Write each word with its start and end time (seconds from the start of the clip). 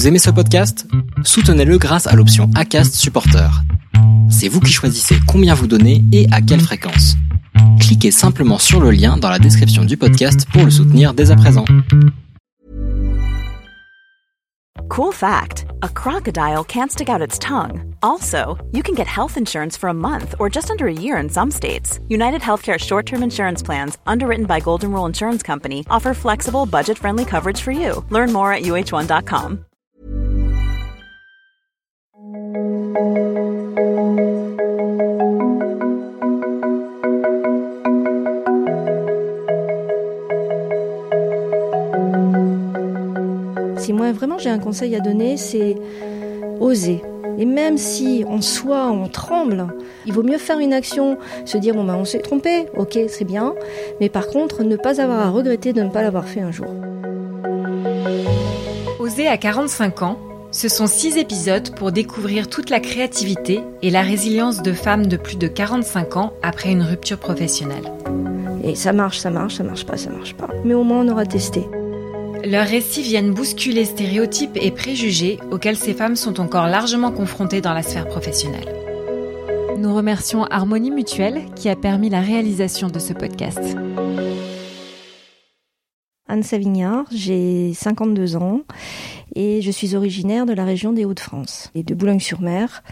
Vous 0.00 0.08
aimez 0.08 0.18
ce 0.18 0.30
podcast? 0.30 0.86
Soutenez-le 1.24 1.76
grâce 1.76 2.06
à 2.06 2.16
l'option 2.16 2.48
ACAST 2.54 2.94
Supporter. 2.94 3.50
C'est 4.30 4.48
vous 4.48 4.58
qui 4.60 4.72
choisissez 4.72 5.16
combien 5.28 5.52
vous 5.52 5.66
donnez 5.66 6.02
et 6.10 6.26
à 6.32 6.40
quelle 6.40 6.62
fréquence. 6.62 7.16
Cliquez 7.80 8.10
simplement 8.10 8.56
sur 8.56 8.80
le 8.80 8.92
lien 8.92 9.18
dans 9.18 9.28
la 9.28 9.38
description 9.38 9.84
du 9.84 9.98
podcast 9.98 10.46
pour 10.54 10.64
le 10.64 10.70
soutenir 10.70 11.12
dès 11.12 11.30
à 11.30 11.36
présent. 11.36 11.66
Cool 14.88 15.12
fact 15.12 15.66
a 15.82 15.88
crocodile 15.90 16.64
can't 16.64 16.90
stick 16.90 17.10
out 17.10 17.20
its 17.20 17.38
tongue. 17.38 17.94
Also, 18.02 18.56
you 18.72 18.82
can 18.82 18.94
get 18.94 19.06
health 19.06 19.36
insurance 19.36 19.76
for 19.76 19.90
a 19.90 19.94
month 19.94 20.34
or 20.38 20.48
just 20.48 20.70
under 20.70 20.86
a 20.86 20.92
year 20.94 21.18
in 21.22 21.28
some 21.28 21.50
states. 21.50 22.00
United 22.08 22.40
Healthcare 22.40 22.78
short 22.78 23.04
term 23.04 23.22
insurance 23.22 23.62
plans, 23.62 23.98
underwritten 24.06 24.46
by 24.46 24.60
Golden 24.60 24.92
Rule 24.92 25.04
Insurance 25.04 25.42
Company, 25.42 25.84
offer 25.90 26.14
flexible, 26.14 26.64
budget 26.64 26.96
friendly 26.96 27.26
coverage 27.26 27.60
for 27.60 27.72
you. 27.72 28.02
Learn 28.08 28.32
more 28.32 28.54
at 28.54 28.62
uh1.com. 28.62 29.66
Si 32.90 32.96
moi 43.92 44.10
vraiment 44.12 44.38
j'ai 44.38 44.50
un 44.50 44.58
conseil 44.58 44.96
à 44.96 45.00
donner, 45.00 45.36
c'est 45.36 45.76
oser. 46.58 47.02
Et 47.38 47.44
même 47.44 47.78
si 47.78 48.24
en 48.26 48.40
soi 48.40 48.90
on 48.90 49.08
tremble, 49.08 49.68
il 50.04 50.12
vaut 50.12 50.24
mieux 50.24 50.38
faire 50.38 50.58
une 50.58 50.72
action, 50.72 51.16
se 51.44 51.58
dire 51.58 51.74
bon 51.74 51.84
ben 51.84 51.94
on 51.94 52.04
s'est 52.04 52.18
trompé, 52.18 52.66
ok 52.76 52.98
c'est 53.08 53.24
bien, 53.24 53.54
mais 54.00 54.08
par 54.08 54.26
contre 54.26 54.64
ne 54.64 54.74
pas 54.74 55.00
avoir 55.00 55.20
à 55.20 55.30
regretter 55.30 55.72
de 55.72 55.82
ne 55.82 55.90
pas 55.90 56.02
l'avoir 56.02 56.26
fait 56.26 56.40
un 56.40 56.50
jour. 56.50 56.66
Oser 58.98 59.28
à 59.28 59.36
45 59.36 60.02
ans, 60.02 60.18
ce 60.60 60.68
sont 60.68 60.86
six 60.86 61.16
épisodes 61.16 61.74
pour 61.74 61.90
découvrir 61.90 62.46
toute 62.46 62.68
la 62.68 62.80
créativité 62.80 63.62
et 63.80 63.88
la 63.88 64.02
résilience 64.02 64.60
de 64.60 64.74
femmes 64.74 65.06
de 65.06 65.16
plus 65.16 65.38
de 65.38 65.46
45 65.46 66.18
ans 66.18 66.34
après 66.42 66.70
une 66.70 66.82
rupture 66.82 67.16
professionnelle. 67.16 67.90
Et 68.62 68.74
ça 68.74 68.92
marche, 68.92 69.16
ça 69.16 69.30
marche, 69.30 69.54
ça 69.54 69.64
marche 69.64 69.86
pas, 69.86 69.96
ça 69.96 70.10
marche 70.10 70.34
pas. 70.34 70.50
Mais 70.66 70.74
au 70.74 70.84
moins 70.84 71.00
on 71.00 71.08
aura 71.08 71.24
testé. 71.24 71.66
Leurs 72.44 72.66
récits 72.66 73.00
viennent 73.00 73.32
bousculer 73.32 73.86
stéréotypes 73.86 74.58
et 74.60 74.70
préjugés 74.70 75.38
auxquels 75.50 75.78
ces 75.78 75.94
femmes 75.94 76.16
sont 76.16 76.40
encore 76.40 76.66
largement 76.66 77.10
confrontées 77.10 77.62
dans 77.62 77.72
la 77.72 77.82
sphère 77.82 78.06
professionnelle. 78.06 78.74
Nous 79.78 79.94
remercions 79.94 80.44
Harmonie 80.44 80.90
Mutuelle 80.90 81.40
qui 81.56 81.70
a 81.70 81.74
permis 81.74 82.10
la 82.10 82.20
réalisation 82.20 82.88
de 82.88 82.98
ce 82.98 83.14
podcast. 83.14 83.78
Anne 86.30 86.44
Savignard, 86.44 87.06
j'ai 87.10 87.74
52 87.74 88.36
ans 88.36 88.60
et 89.34 89.60
je 89.62 89.70
suis 89.72 89.96
originaire 89.96 90.46
de 90.46 90.52
la 90.52 90.64
région 90.64 90.92
des 90.92 91.04
Hauts-de-France 91.04 91.72
et 91.74 91.82
de 91.82 91.92
Boulogne-sur-Mer 91.92 92.84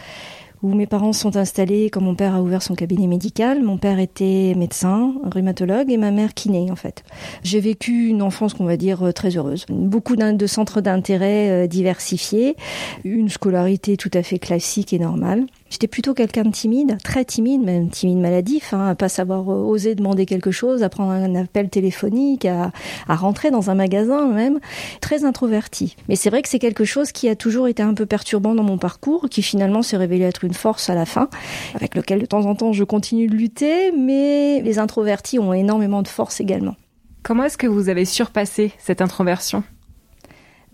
où 0.60 0.74
mes 0.74 0.86
parents 0.86 1.12
sont 1.12 1.36
installés 1.36 1.88
quand 1.88 2.00
mon 2.00 2.16
père 2.16 2.34
a 2.34 2.42
ouvert 2.42 2.62
son 2.62 2.74
cabinet 2.74 3.06
médical. 3.06 3.62
Mon 3.62 3.78
père 3.78 4.00
était 4.00 4.54
médecin, 4.56 5.14
rhumatologue 5.22 5.88
et 5.88 5.96
ma 5.96 6.10
mère 6.10 6.34
kiné 6.34 6.68
en 6.72 6.74
fait. 6.74 7.04
J'ai 7.44 7.60
vécu 7.60 8.08
une 8.08 8.22
enfance 8.22 8.54
qu'on 8.54 8.64
va 8.64 8.76
dire 8.76 9.14
très 9.14 9.36
heureuse. 9.36 9.66
Beaucoup 9.68 10.16
de 10.16 10.46
centres 10.48 10.80
d'intérêt 10.80 11.50
euh, 11.50 11.66
diversifiés, 11.68 12.56
une 13.04 13.28
scolarité 13.28 13.96
tout 13.96 14.10
à 14.14 14.24
fait 14.24 14.40
classique 14.40 14.92
et 14.92 14.98
normale. 14.98 15.46
J'étais 15.70 15.86
plutôt 15.86 16.14
quelqu'un 16.14 16.44
de 16.44 16.50
timide, 16.50 16.98
très 17.02 17.24
timide, 17.24 17.62
même 17.62 17.90
timide 17.90 18.18
maladif, 18.18 18.72
hein, 18.72 18.88
à 18.88 18.94
pas 18.94 19.08
savoir 19.08 19.50
euh, 19.50 19.62
oser 19.62 19.94
demander 19.94 20.24
quelque 20.24 20.50
chose, 20.50 20.82
à 20.82 20.88
prendre 20.88 21.10
un 21.10 21.34
appel 21.34 21.68
téléphonique, 21.68 22.46
à, 22.46 22.72
à 23.06 23.16
rentrer 23.16 23.50
dans 23.50 23.70
un 23.70 23.74
magasin 23.74 24.28
même, 24.28 24.60
très 25.00 25.24
introverti. 25.24 25.96
Mais 26.08 26.16
c'est 26.16 26.30
vrai 26.30 26.42
que 26.42 26.48
c'est 26.48 26.58
quelque 26.58 26.84
chose 26.84 27.12
qui 27.12 27.28
a 27.28 27.36
toujours 27.36 27.68
été 27.68 27.82
un 27.82 27.94
peu 27.94 28.06
perturbant 28.06 28.54
dans 28.54 28.62
mon 28.62 28.78
parcours, 28.78 29.28
qui 29.30 29.42
finalement 29.42 29.82
s'est 29.82 29.96
révélé 29.96 30.24
être 30.24 30.44
une 30.44 30.54
force 30.54 30.88
à 30.88 30.94
la 30.94 31.04
fin, 31.04 31.28
avec 31.74 31.94
lequel 31.94 32.20
de 32.20 32.26
temps 32.26 32.46
en 32.46 32.54
temps 32.54 32.72
je 32.72 32.84
continue 32.84 33.26
de 33.26 33.34
lutter, 33.34 33.92
mais 33.92 34.62
les 34.62 34.78
introvertis 34.78 35.38
ont 35.38 35.52
énormément 35.52 36.02
de 36.02 36.08
force 36.08 36.40
également. 36.40 36.76
Comment 37.22 37.44
est-ce 37.44 37.58
que 37.58 37.66
vous 37.66 37.88
avez 37.90 38.04
surpassé 38.04 38.72
cette 38.78 39.02
introversion? 39.02 39.62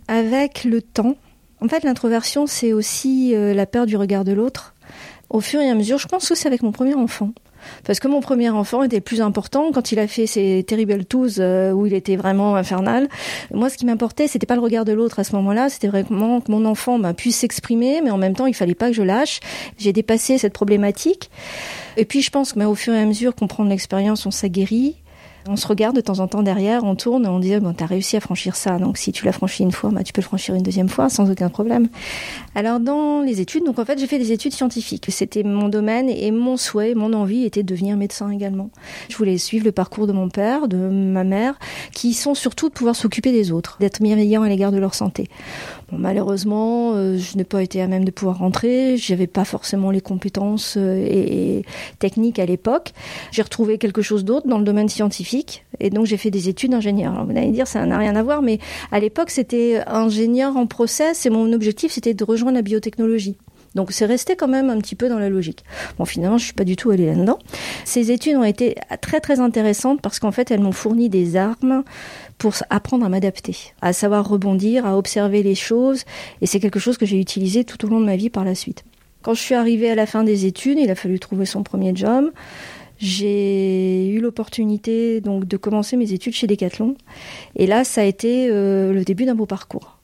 Avec 0.07 0.65
le 0.65 0.83
temps. 0.83 1.17
En 1.61 1.69
fait, 1.69 1.85
l'introversion, 1.85 2.47
c'est 2.47 2.73
aussi 2.73 3.35
euh, 3.35 3.55
la 3.55 3.67
peur 3.67 3.87
du 3.87 3.97
regard 3.97 4.25
de 4.25 4.33
l'autre 4.33 4.75
au 5.31 5.41
fur 5.41 5.61
et 5.61 5.69
à 5.69 5.75
mesure, 5.75 5.99
je 5.99 6.07
pense 6.07 6.29
que 6.29 6.35
c'est 6.35 6.47
avec 6.47 6.63
mon 6.63 6.73
premier 6.73 6.95
enfant. 6.95 7.33
Parce 7.85 7.99
que 7.99 8.09
mon 8.09 8.21
premier 8.21 8.51
enfant 8.51 8.83
était 8.83 9.01
plus 9.01 9.23
important 9.23 9.73
quand 9.73 9.91
il 9.91 9.99
a 9.99 10.07
fait 10.07 10.27
ses 10.27 10.63
Terrible 10.65 11.05
Twos 11.07 11.41
euh, 11.41 11.73
où 11.73 11.87
il 11.87 11.95
était 11.95 12.17
vraiment 12.17 12.57
infernal. 12.57 13.09
Moi, 13.53 13.71
ce 13.71 13.79
qui 13.79 13.87
m'importait, 13.87 14.29
c'était 14.29 14.47
pas 14.47 14.55
le 14.55 14.61
regard 14.61 14.85
de 14.85 14.93
l'autre 14.93 15.19
à 15.19 15.25
ce 15.25 15.35
moment-là, 15.37 15.71
c'était 15.71 15.89
vraiment 15.89 16.41
que 16.41 16.53
mon 16.53 16.67
enfant 16.67 16.99
bah, 16.99 17.15
puisse 17.15 17.39
s'exprimer, 17.39 18.03
mais 18.03 18.11
en 18.11 18.19
même 18.19 18.37
temps, 18.37 18.47
il 18.47 18.55
fallait 18.55 18.75
pas 18.75 18.89
que 18.89 18.93
je 18.95 19.03
lâche. 19.03 19.41
J'ai 19.79 19.93
dépassé 19.95 20.37
cette 20.37 20.53
problématique. 20.53 21.31
Et 21.97 22.05
puis, 22.05 22.21
je 22.21 22.31
pense 22.31 22.53
que 22.53 22.59
bah, 22.59 22.69
au 22.69 22.75
fur 22.75 22.93
et 22.93 23.01
à 23.01 23.07
mesure 23.07 23.35
qu'on 23.35 23.49
prend 23.49 23.65
de 23.65 23.71
l'expérience, 23.71 24.27
on 24.27 24.31
s'aguerrit. 24.31 24.97
On 25.47 25.57
se 25.57 25.67
regarde 25.67 25.95
de 25.95 26.01
temps 26.01 26.21
en 26.21 26.27
temps 26.27 26.43
derrière, 26.43 26.85
on 26.85 26.95
tourne, 26.95 27.27
on 27.27 27.39
dit 27.39 27.55
bon, 27.59 27.75
t'as 27.75 27.85
réussi 27.85 28.17
à 28.17 28.21
franchir 28.21 28.57
ça, 28.57 28.79
donc 28.79 28.97
si 28.97 29.13
tu 29.13 29.27
l'as 29.27 29.33
franchi 29.33 29.63
une 29.63 29.73
fois, 29.73 29.91
bah, 29.91 30.03
tu 30.03 30.15
peux 30.15 30.23
le 30.23 30.27
franchir 30.27 30.55
une 30.55 30.63
deuxième 30.63 30.89
fois 30.89 31.11
sans 31.11 31.31
aucun 31.31 31.51
problème. 31.51 31.89
Alors 32.55 32.81
dans 32.81 33.21
les 33.21 33.43
études, 33.43 33.65
donc 33.65 33.79
en 33.79 33.85
fait 33.85 33.99
j'ai 33.99 34.07
fait 34.07 34.19
des 34.19 34.33
études 34.33 34.55
scientifiques. 34.55 35.07
C'était 35.11 35.43
mon 35.43 35.69
domaine 35.69 36.09
et 36.09 36.31
mon 36.31 36.57
souhait, 36.57 36.95
mon 36.95 37.13
envie 37.13 37.45
était 37.45 37.63
de 37.63 37.69
devenir 37.69 37.99
médecin 37.99 38.31
également. 38.31 38.71
Je 39.11 39.17
voulais 39.19 39.37
suivre 39.37 39.67
le 39.67 39.73
parcours 39.73 40.07
de 40.07 40.13
mon 40.13 40.31
père, 40.31 40.67
de 40.67 40.77
ma 40.79 41.25
mère, 41.25 41.59
qui 41.93 42.15
sont 42.15 42.35
surtout 42.35 42.71
de 42.71 42.75
pouvoir 42.75 42.97
s'occuper 42.97 43.31
des 43.31 43.53
autres, 43.53 43.77
d'être 43.81 44.03
bienveillant 44.03 44.43
à 44.43 44.49
l'égard 44.49 44.73
de 44.73 44.79
leur 44.79 44.95
santé. 44.95 45.29
Bon, 45.91 45.99
malheureusement, 45.99 46.93
euh, 46.95 47.19
je 47.19 47.37
n'ai 47.37 47.45
pas 47.45 47.63
été 47.63 47.83
à 47.83 47.87
même 47.87 48.05
de 48.05 48.11
pouvoir 48.11 48.39
rentrer. 48.39 48.97
J'avais 48.97 49.27
pas 49.27 49.45
forcément 49.45 49.91
les 49.91 50.01
compétences 50.01 50.77
euh, 50.77 50.97
et, 50.97 51.59
et 51.59 51.65
techniques 51.99 52.39
à 52.39 52.47
l'époque. 52.47 52.93
J'ai 53.33 53.43
retrouvé 53.43 53.79
quelque 53.79 54.03
chose 54.03 54.25
d'autre 54.25 54.49
dans 54.49 54.59
le 54.59 54.65
domaine 54.65 54.89
scientifique 54.89 55.65
et 55.81 55.91
donc 55.91 56.07
j'ai 56.07 56.17
fait 56.17 56.31
des 56.31 56.49
études 56.49 56.71
d'ingénieur. 56.71 57.25
Vous 57.25 57.37
allez 57.37 57.51
dire 57.51 57.67
ça 57.67 57.85
n'a 57.85 57.99
rien 57.99 58.17
à 58.17 58.23
voir, 58.23 58.43
mais 58.43 58.59
à 58.93 59.01
l'époque 59.01 59.31
c'était 59.31 59.83
ingénieur 59.87 60.57
en 60.57 60.67
process 60.67 61.27
et 61.27 61.31
mon 61.31 61.53
objectif 61.53 61.93
c'était 61.93 62.15
de 62.15 62.25
rejoindre 62.25 62.57
la 62.57 62.63
biotechnologie. 62.63 63.37
Donc 63.75 63.93
c'est 63.93 64.07
resté 64.07 64.37
quand 64.37 64.49
même 64.49 64.71
un 64.71 64.79
petit 64.79 64.95
peu 64.95 65.09
dans 65.09 65.19
la 65.19 65.29
logique. 65.29 65.65
Bon, 65.99 66.05
finalement, 66.05 66.39
je 66.39 66.45
suis 66.45 66.55
pas 66.55 66.65
du 66.65 66.77
tout 66.77 66.91
allée 66.91 67.07
là-dedans. 67.07 67.39
Ces 67.85 68.11
études 68.11 68.37
ont 68.37 68.45
été 68.45 68.77
très 69.01 69.21
très 69.21 69.41
intéressantes 69.41 70.01
parce 70.01 70.19
qu'en 70.19 70.33
fait, 70.33 70.51
elles 70.51 70.61
m'ont 70.61 70.73
fourni 70.73 71.09
des 71.09 71.37
armes 71.37 71.83
pour 72.39 72.55
apprendre 72.71 73.05
à 73.05 73.09
m'adapter, 73.09 73.57
à 73.81 73.93
savoir 73.93 74.29
rebondir, 74.29 74.87
à 74.87 74.97
observer 74.97 75.43
les 75.43 75.55
choses. 75.55 76.05
Et 76.41 76.47
c'est 76.47 76.61
quelque 76.61 76.79
chose 76.79 76.99
que 76.99 77.07
j'ai 77.07 77.19
utilisé 77.19 77.65
tout 77.65 77.85
au 77.85 77.89
long 77.89 78.01
de 78.01 78.07
ma 78.07 78.17
vie 78.17 78.31
par 78.31 78.45
la 78.45 78.55
suite. 78.55 78.85
Quand 79.23 79.35
je 79.35 79.41
suis 79.41 79.55
arrivée 79.55 79.91
à 79.91 79.95
la 79.95 80.07
fin 80.07 80.23
des 80.23 80.45
études, 80.45 80.79
il 80.79 80.91
a 80.91 80.95
fallu 80.95 81.19
trouver 81.19 81.47
son 81.47 81.63
premier 81.63 81.97
job. 81.97 82.31
J'ai 82.99 84.09
eu 84.09 84.21
l'opportunité 84.21 85.21
donc 85.21 85.47
de 85.47 85.57
commencer 85.57 85.97
mes 85.97 86.13
études 86.13 86.35
chez 86.35 86.47
Decathlon. 86.47 86.95
Et 87.57 87.67
là, 87.67 87.85
ça 87.85 88.03
a 88.03 88.05
été 88.05 88.49
euh, 88.51 88.93
le 88.93 89.03
début 89.05 89.25
d'un 89.25 89.35
beau 89.35 89.47
parcours. 89.47 89.99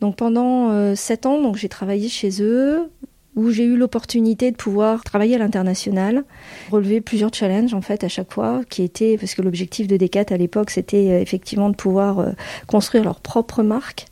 Donc 0.00 0.16
pendant 0.16 0.70
euh, 0.70 0.94
sept 0.94 1.26
ans, 1.26 1.42
donc 1.42 1.56
j'ai 1.56 1.68
travaillé 1.68 2.08
chez 2.08 2.42
eux, 2.42 2.88
où 3.38 3.50
j'ai 3.50 3.64
eu 3.64 3.76
l'opportunité 3.76 4.50
de 4.50 4.56
pouvoir 4.56 5.04
travailler 5.04 5.36
à 5.36 5.38
l'international, 5.38 6.24
relever 6.72 7.00
plusieurs 7.00 7.32
challenges 7.32 7.72
en 7.72 7.80
fait 7.80 8.02
à 8.02 8.08
chaque 8.08 8.32
fois, 8.32 8.62
qui 8.68 8.82
étaient 8.82 9.16
parce 9.16 9.34
que 9.34 9.42
l'objectif 9.42 9.86
de 9.86 9.96
Decat 9.96 10.24
à 10.30 10.36
l'époque 10.36 10.70
c'était 10.70 11.10
euh, 11.10 11.20
effectivement 11.20 11.70
de 11.70 11.76
pouvoir 11.76 12.18
euh, 12.18 12.30
construire 12.66 13.04
leur 13.04 13.20
propre 13.20 13.62
marque. 13.62 14.06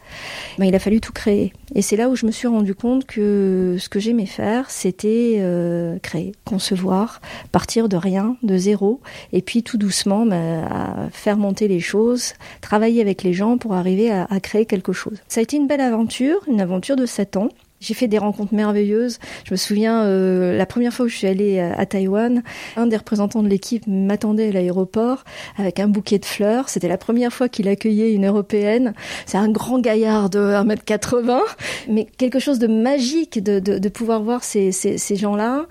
Ben, 0.59 0.67
il 0.67 0.75
a 0.77 0.79
fallu 0.79 1.01
tout 1.01 1.13
créer, 1.13 1.53
et 1.75 1.83
c'est 1.83 1.97
là 1.97 2.09
où 2.09 2.15
je 2.15 2.25
me 2.25 2.31
suis 2.31 2.47
rendu 2.47 2.77
compte 2.77 3.05
que 3.05 3.77
ce 3.81 3.89
que 3.89 3.99
j'aimais 3.99 4.27
faire, 4.27 4.71
c'était 4.71 5.39
euh, 5.39 5.99
créer, 5.99 6.33
concevoir, 6.45 7.21
partir 7.51 7.89
de 7.89 7.97
rien, 7.97 8.37
de 8.45 8.57
zéro, 8.57 9.01
et 9.33 9.43
puis 9.43 9.65
tout 9.65 9.77
doucement 9.77 10.25
à 10.31 11.09
faire 11.11 11.37
monter 11.37 11.67
les 11.67 11.81
choses, 11.81 12.35
travailler 12.61 13.01
avec 13.01 13.25
les 13.25 13.33
gens 13.33 13.59
pour 13.59 13.75
arriver 13.75 14.13
à, 14.13 14.29
à 14.31 14.39
créer 14.39 14.67
quelque 14.67 14.93
chose. 14.93 15.19
Ça 15.27 15.41
a 15.41 15.43
été 15.43 15.57
une 15.57 15.67
belle 15.67 15.81
aventure, 15.81 16.39
une 16.47 16.61
aventure 16.61 16.95
de 16.95 17.07
sept 17.07 17.37
ans. 17.37 17.49
J'ai 17.81 17.95
fait 17.95 18.09
des 18.09 18.19
rencontres 18.19 18.55
merveilleuses. 18.55 19.19
Je 19.45 19.53
me 19.53 19.57
souviens, 19.57 20.05
euh, 20.05 20.57
la 20.57 20.67
première 20.67 20.93
fois 20.93 21.07
où 21.07 21.09
je 21.09 21.17
suis 21.17 21.27
allée 21.27 21.61
à, 21.61 21.85
Taïwan, 21.87 22.43
un 22.77 22.87
des 22.87 22.97
représentants 22.97 23.43
de 23.43 23.49
l'équipe 23.49 23.87
m'attendait 23.87 24.49
à 24.49 24.53
l'aéroport 24.53 25.25
avec 25.57 25.81
un 25.81 25.89
bouquet 25.89 26.19
de 26.19 26.25
fleurs. 26.25 26.69
C'était 26.69 26.89
la 26.89 26.99
première 26.99 27.33
fois 27.33 27.49
qu'il 27.49 27.69
accueillait 27.69 28.13
une 28.13 28.27
européenne. 28.27 28.95
C'est 29.27 29.39
un 29.39 29.49
grand 29.49 29.79
gaillard 29.79 30.31
de 30.31 30.39
1m80, 30.39 31.41
mais 31.89 32.07
quelque 32.17 32.39
chose 32.39 32.59
de 32.59 32.67
magique 32.67 33.43
de, 33.43 33.61
de, 33.61 33.79
de 33.79 33.89
pouvoir 33.89 34.23
voir 34.23 34.43
ces, 34.43 34.73
ces, 34.73 34.99
ces 34.99 35.17
gens-là 35.17 35.67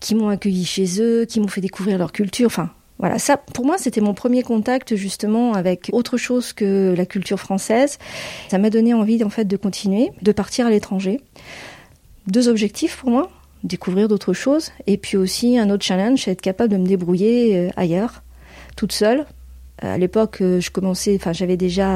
qui 0.00 0.14
m'ont 0.14 0.28
accueilli 0.28 0.64
chez 0.64 1.00
eux, 1.00 1.26
qui 1.26 1.40
m'ont 1.40 1.48
fait 1.48 1.60
découvrir 1.60 1.98
leur 1.98 2.12
culture. 2.12 2.46
Enfin, 2.46 2.70
voilà, 3.00 3.18
ça, 3.18 3.36
pour 3.38 3.64
moi, 3.64 3.76
c'était 3.78 4.00
mon 4.00 4.14
premier 4.14 4.42
contact 4.42 4.94
justement 4.94 5.54
avec 5.54 5.90
autre 5.92 6.16
chose 6.16 6.52
que 6.52 6.94
la 6.96 7.06
culture 7.06 7.40
française. 7.40 7.98
Ça 8.48 8.58
m'a 8.58 8.70
donné 8.70 8.94
envie, 8.94 9.24
en 9.24 9.30
fait, 9.30 9.46
de 9.46 9.56
continuer, 9.56 10.10
de 10.22 10.32
partir 10.32 10.66
à 10.66 10.70
l'étranger. 10.70 11.20
Deux 12.26 12.48
objectifs 12.48 12.98
pour 12.98 13.10
moi 13.10 13.30
découvrir 13.64 14.08
d'autres 14.08 14.32
choses, 14.32 14.70
et 14.86 14.96
puis 14.96 15.16
aussi 15.16 15.58
un 15.58 15.70
autre 15.70 15.84
challenge, 15.84 16.26
être 16.28 16.40
capable 16.40 16.72
de 16.72 16.78
me 16.78 16.86
débrouiller 16.86 17.56
euh, 17.56 17.70
ailleurs, 17.76 18.22
toute 18.76 18.92
seule, 18.92 19.26
À 19.80 19.98
l'époque, 19.98 20.38
je 20.40 20.70
commençais, 20.70 21.16
enfin, 21.16 21.32
j'avais 21.32 21.56
déjà 21.56 21.86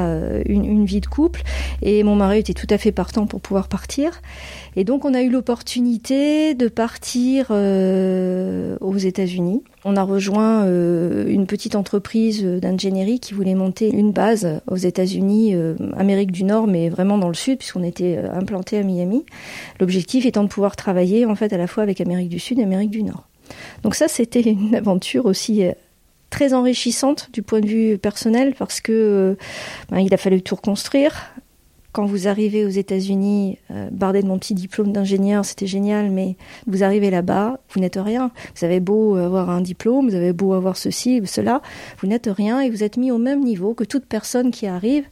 une, 0.45 0.65
une, 0.65 0.85
vie 0.85 1.01
de 1.01 1.05
couple 1.05 1.43
et 1.81 2.03
mon 2.03 2.15
mari 2.15 2.39
était 2.39 2.53
tout 2.53 2.67
à 2.69 2.77
fait 2.77 2.91
partant 2.91 3.27
pour 3.27 3.41
pouvoir 3.41 3.67
partir. 3.67 4.21
Et 4.75 4.83
donc, 4.83 5.05
on 5.05 5.13
a 5.13 5.21
eu 5.21 5.29
l'opportunité 5.29 6.53
de 6.53 6.67
partir 6.67 7.47
euh, 7.51 8.77
aux 8.81 8.97
États-Unis. 8.97 9.63
On 9.85 9.95
a 9.95 10.03
rejoint 10.03 10.65
euh, 10.65 11.27
une 11.27 11.45
petite 11.45 11.75
entreprise 11.75 12.43
d'ingénierie 12.43 13.19
qui 13.19 13.33
voulait 13.33 13.55
monter 13.55 13.89
une 13.89 14.11
base 14.11 14.59
aux 14.67 14.75
États-Unis, 14.75 15.55
euh, 15.55 15.75
Amérique 15.95 16.31
du 16.31 16.43
Nord, 16.43 16.67
mais 16.67 16.89
vraiment 16.89 17.17
dans 17.17 17.27
le 17.27 17.33
sud, 17.33 17.59
puisqu'on 17.59 17.83
était 17.83 18.17
implanté 18.17 18.77
à 18.77 18.83
Miami. 18.83 19.23
L'objectif 19.79 20.25
étant 20.25 20.43
de 20.43 20.49
pouvoir 20.49 20.75
travailler 20.75 21.25
en 21.25 21.35
fait 21.35 21.53
à 21.53 21.57
la 21.57 21.67
fois 21.67 21.83
avec 21.83 22.01
Amérique 22.01 22.29
du 22.29 22.39
Sud 22.39 22.59
et 22.59 22.63
Amérique 22.63 22.91
du 22.91 23.03
Nord. 23.03 23.27
Donc 23.83 23.95
ça, 23.95 24.07
c'était 24.07 24.41
une 24.41 24.75
aventure 24.75 25.25
aussi 25.25 25.63
très 26.35 26.53
enrichissante 26.53 27.29
du 27.31 27.41
point 27.41 27.61
de 27.61 27.67
vue 27.67 27.97
personnel 27.97 28.55
parce 28.59 28.81
que 28.81 29.37
ben, 29.89 29.99
il 29.99 30.13
a 30.13 30.17
fallu 30.17 30.41
tout 30.41 30.55
reconstruire 30.55 31.31
quand 31.93 32.05
vous 32.05 32.27
arrivez 32.27 32.65
aux 32.65 32.69
États-Unis, 32.69 33.57
euh, 33.71 33.87
bardé 33.89 34.21
de 34.21 34.27
mon 34.27 34.37
petit 34.37 34.53
diplôme 34.53 34.91
d'ingénieur, 34.91 35.45
c'était 35.45 35.65
génial, 35.65 36.11
mais 36.11 36.35
vous 36.67 36.83
arrivez 36.83 37.09
là-bas, 37.09 37.61
vous 37.69 37.79
n'êtes 37.79 37.95
rien. 37.95 38.31
Vous 38.53 38.65
avez 38.65 38.81
beau 38.81 39.15
avoir 39.15 39.49
un 39.49 39.61
diplôme, 39.61 40.09
vous 40.09 40.15
avez 40.15 40.33
beau 40.33 40.51
avoir 40.51 40.75
ceci 40.75 41.21
ou 41.21 41.25
cela, 41.25 41.61
vous 42.01 42.07
n'êtes 42.09 42.27
rien 42.27 42.59
et 42.59 42.69
vous 42.69 42.83
êtes 42.83 42.97
mis 42.97 43.11
au 43.11 43.17
même 43.17 43.39
niveau 43.39 43.73
que 43.73 43.85
toute 43.85 44.05
personne 44.07 44.51
qui 44.51 44.67
arrive. 44.67 45.05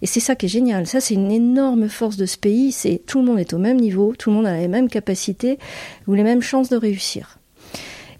Et 0.00 0.06
c'est 0.06 0.20
ça 0.20 0.36
qui 0.36 0.46
est 0.46 0.48
génial. 0.48 0.86
Ça, 0.86 1.00
c'est 1.00 1.14
une 1.14 1.32
énorme 1.32 1.88
force 1.88 2.16
de 2.16 2.26
ce 2.26 2.38
pays. 2.38 2.70
C'est 2.70 3.02
tout 3.04 3.18
le 3.18 3.24
monde 3.24 3.40
est 3.40 3.52
au 3.52 3.58
même 3.58 3.80
niveau, 3.80 4.14
tout 4.16 4.30
le 4.30 4.36
monde 4.36 4.46
a 4.46 4.56
les 4.56 4.68
mêmes 4.68 4.88
capacités 4.88 5.58
ou 6.06 6.14
les 6.14 6.22
mêmes 6.22 6.42
chances 6.42 6.68
de 6.68 6.76
réussir. 6.76 7.37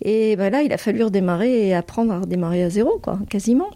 Et 0.03 0.37
ben 0.37 0.51
là, 0.51 0.63
il 0.63 0.73
a 0.73 0.79
fallu 0.79 1.03
redémarrer 1.03 1.69
et 1.69 1.75
apprendre 1.75 2.13
à 2.13 2.21
redémarrer 2.21 2.63
à 2.63 2.71
zéro, 2.71 2.99
quoi, 3.03 3.19
quasiment. 3.29 3.71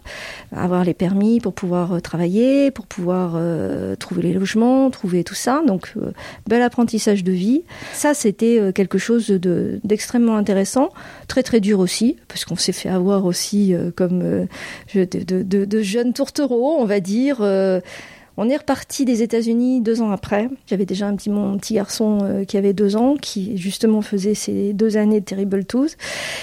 Avoir 0.55 0.85
les 0.85 0.95
permis 0.95 1.41
pour 1.41 1.53
pouvoir 1.53 1.93
euh, 1.95 2.01
travailler, 2.01 2.71
pour 2.71 2.87
pouvoir 2.87 3.33
euh, 3.35 3.97
trouver 3.97 4.23
les 4.23 4.33
logements, 4.33 4.91
trouver 4.91 5.25
tout 5.25 5.35
ça. 5.35 5.63
Donc, 5.67 5.93
euh, 5.97 6.13
bel 6.47 6.63
apprentissage 6.63 7.25
de 7.25 7.33
vie. 7.33 7.65
Ça, 7.93 8.15
c'était 8.15 8.73
quelque 8.75 8.99
chose 8.99 9.29
de, 9.29 9.81
d'extrêmement 9.85 10.37
intéressant, 10.37 10.91
très 11.29 11.43
très 11.43 11.61
dur 11.61 11.81
aussi, 11.81 12.17
parce 12.29 12.45
qu'on 12.45 12.57
s'est 12.57 12.73
fait 12.73 12.89
avoir 12.89 13.25
aussi 13.25 13.75
comme 13.97 14.21
de, 14.95 15.05
de, 15.05 15.43
de, 15.43 15.65
de, 15.65 15.83
jeunes 15.83 16.13
tourtereaux, 16.13 16.77
on 16.79 16.85
va 16.85 17.01
dire. 17.01 17.43
On 18.37 18.49
est 18.49 18.57
reparti 18.57 19.05
des 19.05 19.23
États-Unis 19.23 19.83
deux 19.83 20.01
ans 20.01 20.11
après. 20.11 20.49
J'avais 20.67 20.87
déjà 20.87 21.07
un 21.07 21.15
petit 21.17 21.29
mon 21.29 21.59
petit 21.59 21.75
garçon 21.75 22.21
euh, 22.23 22.45
qui 22.45 22.57
avait 22.57 22.73
deux 22.73 22.97
ans, 22.97 23.17
qui 23.21 23.59
justement 23.59 24.01
faisait 24.01 24.35
ces 24.35 24.73
deux 24.73 24.97
années 24.97 25.21
de 25.21 25.25
Terrible 25.25 25.65
Twos. 25.65 25.89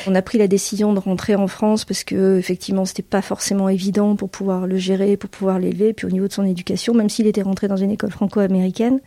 On 0.05 0.13
a 0.13 0.21
pris 0.21 0.37
la 0.37 0.47
décision 0.47 0.93
de 0.93 0.99
rentrer 0.99 1.35
en 1.35 1.47
France 1.47 1.85
parce 1.85 2.03
que 2.03 2.37
effectivement 2.37 2.85
c'était 2.85 3.01
pas 3.01 3.21
forcément 3.21 3.69
évident 3.69 4.15
pour 4.15 4.29
pouvoir 4.29 4.67
le 4.67 4.77
gérer, 4.77 5.17
pour 5.17 5.29
pouvoir 5.29 5.57
l'élever, 5.57 5.93
puis 5.93 6.05
au 6.05 6.11
niveau 6.11 6.27
de 6.27 6.33
son 6.33 6.45
éducation, 6.45 6.93
même 6.93 7.09
s'il 7.09 7.25
était 7.25 7.41
rentré 7.41 7.67
dans 7.67 7.77
une 7.77 7.91
école 7.91 8.11
franco-américaine. 8.11 8.99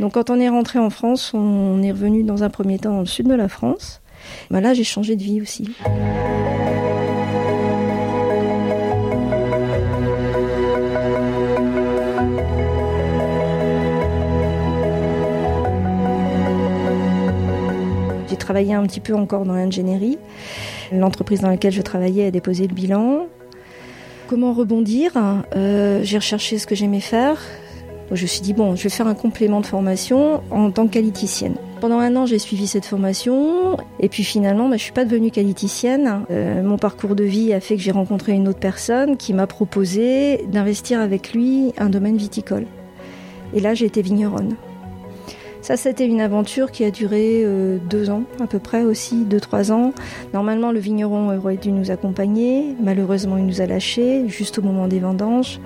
Donc 0.00 0.14
quand 0.14 0.30
on 0.30 0.40
est 0.40 0.48
rentré 0.48 0.78
en 0.78 0.90
France, 0.90 1.32
on 1.34 1.82
est 1.82 1.92
revenu 1.92 2.22
dans 2.22 2.42
un 2.42 2.50
premier 2.50 2.78
temps 2.78 2.92
dans 2.92 3.00
le 3.00 3.06
sud 3.06 3.28
de 3.28 3.34
la 3.34 3.48
France. 3.48 4.00
Bah 4.50 4.60
là 4.62 4.72
j'ai 4.72 4.84
changé 4.84 5.16
de 5.16 5.22
vie 5.22 5.42
aussi. 5.42 5.68
Travaillé 18.46 18.74
un 18.74 18.84
petit 18.84 19.00
peu 19.00 19.12
encore 19.12 19.44
dans 19.44 19.54
l'ingénierie. 19.54 20.18
L'entreprise 20.92 21.40
dans 21.40 21.48
laquelle 21.48 21.72
je 21.72 21.82
travaillais 21.82 22.26
a 22.26 22.30
déposé 22.30 22.68
le 22.68 22.74
bilan. 22.74 23.26
Comment 24.28 24.52
rebondir 24.52 25.10
euh, 25.56 25.98
J'ai 26.04 26.18
recherché 26.18 26.58
ce 26.58 26.66
que 26.68 26.76
j'aimais 26.76 27.00
faire. 27.00 27.40
je 28.12 28.22
me 28.22 28.26
suis 28.28 28.42
dit, 28.42 28.52
bon, 28.52 28.76
je 28.76 28.84
vais 28.84 28.88
faire 28.88 29.08
un 29.08 29.16
complément 29.16 29.60
de 29.60 29.66
formation 29.66 30.42
en 30.52 30.70
tant 30.70 30.86
que 30.86 30.92
qualiticienne. 30.92 31.56
Pendant 31.80 31.98
un 31.98 32.14
an, 32.14 32.24
j'ai 32.24 32.38
suivi 32.38 32.68
cette 32.68 32.86
formation 32.86 33.78
et 33.98 34.08
puis 34.08 34.22
finalement, 34.22 34.68
bah, 34.68 34.76
je 34.76 34.82
suis 34.82 34.92
pas 34.92 35.04
devenue 35.04 35.32
qualiticienne. 35.32 36.22
Euh, 36.30 36.62
mon 36.62 36.78
parcours 36.78 37.16
de 37.16 37.24
vie 37.24 37.52
a 37.52 37.58
fait 37.58 37.74
que 37.74 37.82
j'ai 37.82 37.90
rencontré 37.90 38.32
une 38.32 38.46
autre 38.46 38.60
personne 38.60 39.16
qui 39.16 39.34
m'a 39.34 39.48
proposé 39.48 40.44
d'investir 40.52 41.00
avec 41.00 41.32
lui 41.32 41.72
un 41.78 41.88
domaine 41.88 42.16
viticole. 42.16 42.66
Et 43.54 43.60
là, 43.60 43.74
j'ai 43.74 43.86
été 43.86 44.02
vigneronne. 44.02 44.54
Ça, 45.66 45.76
c'était 45.76 46.06
une 46.06 46.20
aventure 46.20 46.70
qui 46.70 46.84
a 46.84 46.92
duré 46.92 47.42
euh, 47.42 47.78
deux 47.90 48.08
ans 48.08 48.22
à 48.38 48.46
peu 48.46 48.60
près 48.60 48.84
aussi, 48.84 49.24
deux, 49.24 49.40
trois 49.40 49.72
ans. 49.72 49.92
Normalement, 50.32 50.70
le 50.70 50.78
vigneron 50.78 51.36
aurait 51.36 51.56
dû 51.56 51.72
nous 51.72 51.90
accompagner. 51.90 52.76
Malheureusement, 52.80 53.36
il 53.36 53.46
nous 53.46 53.60
a 53.60 53.66
lâchés 53.66 54.28
juste 54.28 54.60
au 54.60 54.62
moment 54.62 54.86
des 54.86 55.00
vendanges. 55.00 55.58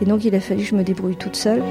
Et 0.00 0.04
donc, 0.04 0.24
il 0.24 0.32
a 0.36 0.38
fallu 0.38 0.62
que 0.62 0.68
je 0.68 0.76
me 0.76 0.84
débrouille 0.84 1.16
toute 1.16 1.34
seule. 1.34 1.64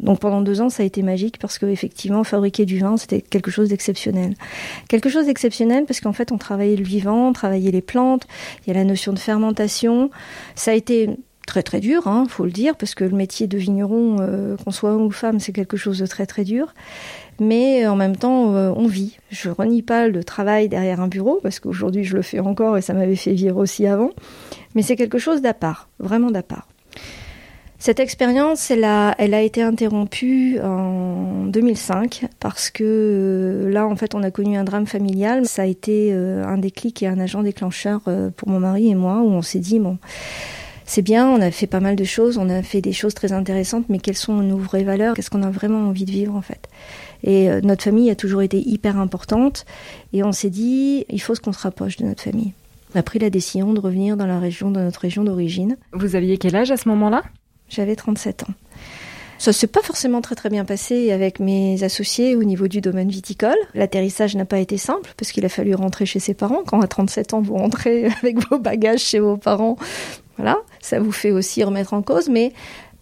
Donc 0.00 0.18
pendant 0.18 0.40
deux 0.40 0.60
ans, 0.60 0.70
ça 0.70 0.82
a 0.82 0.86
été 0.86 1.02
magique 1.02 1.38
parce 1.38 1.58
que 1.58 1.66
effectivement, 1.66 2.24
fabriquer 2.24 2.66
du 2.66 2.80
vin, 2.80 2.96
c'était 2.96 3.20
quelque 3.20 3.52
chose 3.52 3.68
d'exceptionnel. 3.68 4.34
Quelque 4.88 5.08
chose 5.08 5.26
d'exceptionnel 5.26 5.84
parce 5.84 6.00
qu'en 6.00 6.12
fait, 6.12 6.32
on 6.32 6.38
travaillait 6.38 6.76
le 6.76 6.84
vivant, 6.84 7.28
on 7.28 7.32
travaillait 7.32 7.70
les 7.70 7.80
plantes. 7.80 8.26
Il 8.64 8.68
y 8.68 8.70
a 8.72 8.74
la 8.74 8.84
notion 8.84 9.12
de 9.12 9.20
fermentation. 9.20 10.10
Ça 10.56 10.72
a 10.72 10.74
été 10.74 11.10
très 11.46 11.62
très 11.62 11.80
dur, 11.80 12.06
hein, 12.08 12.26
faut 12.28 12.44
le 12.44 12.50
dire, 12.50 12.76
parce 12.76 12.94
que 12.94 13.04
le 13.04 13.16
métier 13.16 13.46
de 13.46 13.56
vigneron, 13.56 14.16
euh, 14.20 14.56
qu'on 14.56 14.72
soit 14.72 14.90
homme 14.90 15.06
ou 15.06 15.10
femme, 15.10 15.40
c'est 15.40 15.52
quelque 15.52 15.76
chose 15.76 16.00
de 16.00 16.06
très 16.06 16.26
très 16.26 16.44
dur. 16.44 16.74
Mais 17.40 17.84
euh, 17.84 17.92
en 17.92 17.96
même 17.96 18.16
temps, 18.16 18.54
euh, 18.54 18.72
on 18.76 18.86
vit. 18.86 19.16
Je 19.30 19.48
renie 19.48 19.82
pas 19.82 20.08
le 20.08 20.24
travail 20.24 20.68
derrière 20.68 21.00
un 21.00 21.08
bureau, 21.08 21.38
parce 21.42 21.60
qu'aujourd'hui 21.60 22.04
je 22.04 22.16
le 22.16 22.22
fais 22.22 22.40
encore 22.40 22.76
et 22.76 22.82
ça 22.82 22.92
m'avait 22.92 23.16
fait 23.16 23.32
vivre 23.32 23.56
aussi 23.56 23.86
avant. 23.86 24.10
Mais 24.74 24.82
c'est 24.82 24.96
quelque 24.96 25.18
chose 25.18 25.40
d'à 25.40 25.54
part, 25.54 25.88
vraiment 25.98 26.30
d'à 26.30 26.42
part. 26.42 26.68
Cette 27.78 28.00
expérience, 28.00 28.70
elle 28.70 28.84
a, 28.84 29.14
elle 29.18 29.34
a 29.34 29.42
été 29.42 29.62
interrompue 29.62 30.58
en 30.60 31.44
2005 31.46 32.24
parce 32.40 32.70
que 32.70 33.68
là, 33.70 33.86
en 33.86 33.94
fait, 33.96 34.14
on 34.14 34.22
a 34.22 34.30
connu 34.30 34.56
un 34.56 34.64
drame 34.64 34.86
familial. 34.86 35.44
Ça 35.46 35.62
a 35.62 35.66
été 35.66 36.10
un 36.10 36.56
déclic 36.56 37.02
et 37.02 37.06
un 37.06 37.20
agent 37.20 37.42
déclencheur 37.42 38.00
pour 38.34 38.48
mon 38.48 38.60
mari 38.60 38.88
et 38.88 38.94
moi, 38.94 39.20
où 39.20 39.28
on 39.28 39.42
s'est 39.42 39.58
dit, 39.58 39.78
bon, 39.78 39.98
c'est 40.86 41.02
bien, 41.02 41.28
on 41.28 41.40
a 41.40 41.50
fait 41.50 41.66
pas 41.66 41.80
mal 41.80 41.96
de 41.96 42.04
choses, 42.04 42.38
on 42.38 42.48
a 42.48 42.62
fait 42.62 42.80
des 42.80 42.92
choses 42.92 43.12
très 43.12 43.32
intéressantes, 43.32 43.86
mais 43.88 43.98
quelles 43.98 44.16
sont 44.16 44.34
nos 44.34 44.56
vraies 44.56 44.84
valeurs? 44.84 45.14
Qu'est-ce 45.14 45.30
qu'on 45.30 45.42
a 45.42 45.50
vraiment 45.50 45.88
envie 45.88 46.04
de 46.04 46.12
vivre 46.12 46.34
en 46.34 46.42
fait? 46.42 46.68
Et 47.24 47.50
euh, 47.50 47.60
notre 47.60 47.82
famille 47.82 48.08
a 48.10 48.14
toujours 48.14 48.42
été 48.42 48.58
hyper 48.58 48.98
importante, 48.98 49.66
et 50.12 50.22
on 50.22 50.32
s'est 50.32 50.50
dit, 50.50 51.04
il 51.10 51.20
faut 51.20 51.34
qu'on 51.34 51.52
se 51.52 51.58
rapproche 51.58 51.96
de 51.96 52.04
notre 52.04 52.22
famille. 52.22 52.52
On 52.94 52.98
a 52.98 53.02
pris 53.02 53.18
la 53.18 53.30
décision 53.30 53.72
de 53.72 53.80
revenir 53.80 54.16
dans 54.16 54.26
la 54.26 54.38
région, 54.38 54.70
dans 54.70 54.80
notre 54.80 55.00
région 55.00 55.24
d'origine. 55.24 55.76
Vous 55.92 56.14
aviez 56.14 56.38
quel 56.38 56.54
âge 56.54 56.70
à 56.70 56.76
ce 56.76 56.88
moment-là? 56.88 57.24
J'avais 57.68 57.96
37 57.96 58.44
ans. 58.44 58.54
Ça 59.38 59.52
s'est 59.52 59.66
pas 59.66 59.82
forcément 59.82 60.22
très 60.22 60.34
très 60.34 60.48
bien 60.48 60.64
passé 60.64 61.12
avec 61.12 61.40
mes 61.40 61.82
associés 61.82 62.36
au 62.36 62.44
niveau 62.44 62.68
du 62.68 62.80
domaine 62.80 63.10
viticole. 63.10 63.56
L'atterrissage 63.74 64.34
n'a 64.34 64.46
pas 64.46 64.58
été 64.58 64.78
simple 64.78 65.12
parce 65.16 65.30
qu'il 65.30 65.44
a 65.44 65.50
fallu 65.50 65.74
rentrer 65.74 66.06
chez 66.06 66.20
ses 66.20 66.32
parents. 66.32 66.62
Quand 66.66 66.80
à 66.80 66.86
37 66.86 67.34
ans 67.34 67.42
vous 67.42 67.54
rentrez 67.54 68.06
avec 68.22 68.38
vos 68.48 68.58
bagages 68.58 69.00
chez 69.00 69.18
vos 69.18 69.36
parents, 69.36 69.76
voilà, 70.36 70.58
ça 70.80 71.00
vous 71.00 71.12
fait 71.12 71.30
aussi 71.30 71.64
remettre 71.64 71.94
en 71.94 72.02
cause, 72.02 72.28
mais 72.28 72.52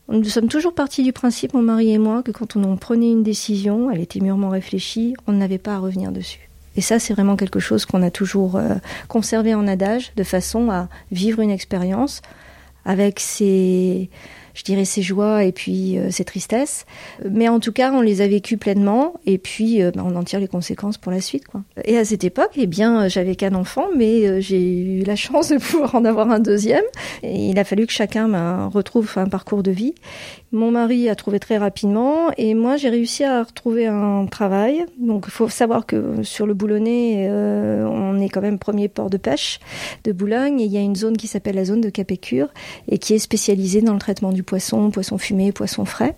nous 0.09 0.25
sommes 0.25 0.49
toujours 0.49 0.75
partis 0.75 1.03
du 1.03 1.13
principe, 1.13 1.55
mon 1.55 1.63
mari 1.63 1.93
et 1.93 1.99
moi, 1.99 2.23
que 2.23 2.31
quand 2.31 2.57
on 2.57 2.77
prenait 2.77 3.11
une 3.11 3.23
décision, 3.23 3.91
elle 3.91 4.01
était 4.01 4.21
mûrement 4.21 4.51
réfléchie, 4.51 5.15
on 5.27 5.33
n'avait 5.33 5.59
pas 5.59 5.75
à 5.75 5.79
revenir 5.79 6.13
dessus. 6.13 6.49
Et 6.77 6.81
ça, 6.81 6.99
c'est 6.99 7.15
vraiment 7.15 7.37
quelque 7.37 7.61
chose 7.61 7.87
qu'on 7.87 8.03
a 8.03 8.11
toujours 8.11 8.57
euh, 8.57 8.75
conservé 9.09 9.55
en 9.55 9.67
adage, 9.67 10.13
de 10.17 10.25
façon 10.25 10.71
à 10.71 10.89
vivre 11.13 11.41
une 11.41 11.51
expérience 11.51 12.21
avec 12.85 13.21
ses 13.21 14.11
je 14.55 14.63
dirais, 14.63 14.85
ses 14.85 15.03
joies 15.03 15.45
et 15.45 15.53
puis 15.53 15.99
euh, 15.99 16.11
ses 16.11 16.25
tristesses. 16.25 16.87
Mais 17.29 17.49
en 17.49 17.61
tout 17.61 17.73
cas, 17.73 17.93
on 17.93 18.01
les 18.01 18.21
a 18.21 18.29
vécues 18.29 18.57
pleinement 18.57 19.15
et 19.27 19.39
puis 19.39 19.83
euh, 19.83 19.91
bah, 19.95 20.03
on 20.07 20.15
en 20.17 20.23
tire 20.23 20.41
les 20.41 20.49
conséquences 20.49 20.97
pour 20.97 21.13
la 21.13 21.21
suite. 21.21 21.47
Quoi. 21.47 21.63
Et 21.85 21.99
à 21.99 22.05
cette 22.05 22.25
époque, 22.25 22.53
eh 22.57 22.67
bien, 22.67 23.09
j'avais 23.09 23.35
qu'un 23.35 23.55
enfant, 23.55 23.87
mais 23.97 24.27
euh, 24.27 24.41
j'ai 24.41 24.61
eu 24.61 25.03
la 25.03 25.17
chance 25.17 25.49
de 25.49 25.59
pouvoir 25.59 25.95
en 25.95 26.05
avoir 26.05 26.31
un 26.31 26.41
deuxième. 26.41 26.85
Et 27.23 27.49
il 27.51 27.59
a 27.59 27.65
fallu 27.65 27.87
que 27.87 27.93
chacun 27.93 28.29
bah, 28.29 28.67
retrouve 28.73 29.13
un 29.17 29.29
parcours 29.29 29.63
de 29.63 29.71
vie. 29.71 29.95
Mon 30.55 30.71
mari 30.71 31.09
a 31.09 31.17
trouvé 31.17 31.41
très 31.41 31.59
rapidement 31.59 32.31
et 32.39 32.55
moi 32.55 32.77
j'ai 32.77 32.89
réussi 32.89 33.25
à 33.25 33.43
retrouver 33.43 33.89
un 33.89 34.27
travail. 34.27 34.87
Donc 35.01 35.25
il 35.27 35.33
faut 35.33 35.49
savoir 35.49 35.85
que 35.85 36.23
sur 36.23 36.47
le 36.47 36.55
Boulonnais, 36.55 37.27
euh, 37.29 37.85
on 37.89 38.21
est 38.21 38.29
quand 38.29 38.41
même 38.41 38.61
premier 38.61 38.87
port 38.87 39.11
de 39.11 39.17
pêche 39.17 39.59
de 40.05 40.13
Boulogne 40.13 40.61
et 40.61 40.65
il 40.67 40.71
y 40.71 40.77
a 40.77 40.81
une 40.81 40.95
zone 40.95 41.17
qui 41.17 41.27
s'appelle 41.27 41.57
la 41.57 41.65
zone 41.65 41.81
de 41.81 41.91
Capécure 41.91 42.51
et 42.87 42.99
qui 42.99 43.15
est 43.15 43.19
spécialisée 43.19 43.83
dans 43.83 43.95
le 43.95 43.99
traitement 43.99 44.31
du 44.31 44.44
poisson, 44.45 44.91
poisson 44.91 45.19
fumé, 45.19 45.53
poisson 45.53 45.85
frais. 45.85 46.17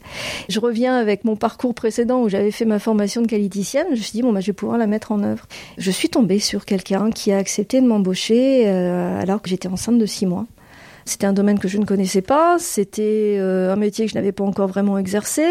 Je 0.49 0.61
reviens 0.61 0.97
avec 0.97 1.25
mon 1.25 1.37
parcours 1.37 1.75
précédent 1.75 2.23
où 2.23 2.28
j'avais 2.28 2.50
fait 2.50 2.64
ma 2.64 2.78
formation 2.78 3.23
de 3.23 3.26
qualiticienne. 3.26 3.87
Je 3.90 3.97
me 3.97 4.02
suis 4.02 4.12
dit 4.12 4.23
bon 4.23 4.33
bah 4.33 4.40
je 4.40 4.47
vais 4.47 4.52
pouvoir 4.52 4.78
la 4.78 4.87
mettre 4.87 5.12
en 5.12 5.23
œuvre. 5.23 5.47
Je 5.78 5.90
suis 5.90 6.09
tombée 6.09 6.38
sur 6.38 6.64
quelqu'un 6.64 7.11
qui 7.11 7.33
a 7.33 7.38
accepté 7.38 7.80
de 7.80 7.87
m'embaucher 7.87 8.64
euh, 8.66 9.21
alors 9.21 9.40
que 9.40 9.49
j'étais 9.49 9.68
enceinte 9.68 9.99
de 9.99 10.06
six 10.06 10.26
mois. 10.26 10.47
C'était 11.06 11.26
un 11.26 11.33
domaine 11.33 11.61
que 11.61 11.68
je 11.68 11.78
ne 11.78 11.85
connaissais 11.85 12.21
pas, 12.21 12.56
c'était 12.59 13.37
euh, 13.38 13.73
un 13.73 13.76
métier 13.76 14.06
que 14.06 14.11
je 14.11 14.16
n'avais 14.16 14.33
pas 14.33 14.42
encore 14.42 14.66
vraiment 14.66 14.99
exercé. 14.99 15.45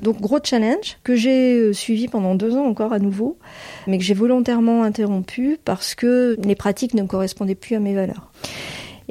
Donc 0.00 0.20
gros 0.20 0.38
challenge 0.42 0.98
que 1.02 1.16
j'ai 1.16 1.56
euh, 1.56 1.72
suivi 1.72 2.06
pendant 2.06 2.36
deux 2.36 2.56
ans 2.56 2.64
encore 2.64 2.92
à 2.92 3.00
nouveau, 3.00 3.36
mais 3.88 3.98
que 3.98 4.04
j'ai 4.04 4.14
volontairement 4.14 4.84
interrompu 4.84 5.58
parce 5.64 5.96
que 5.96 6.36
les 6.44 6.54
pratiques 6.54 6.94
ne 6.94 7.02
correspondaient 7.02 7.56
plus 7.56 7.74
à 7.74 7.80
mes 7.80 7.96
valeurs. 7.96 8.30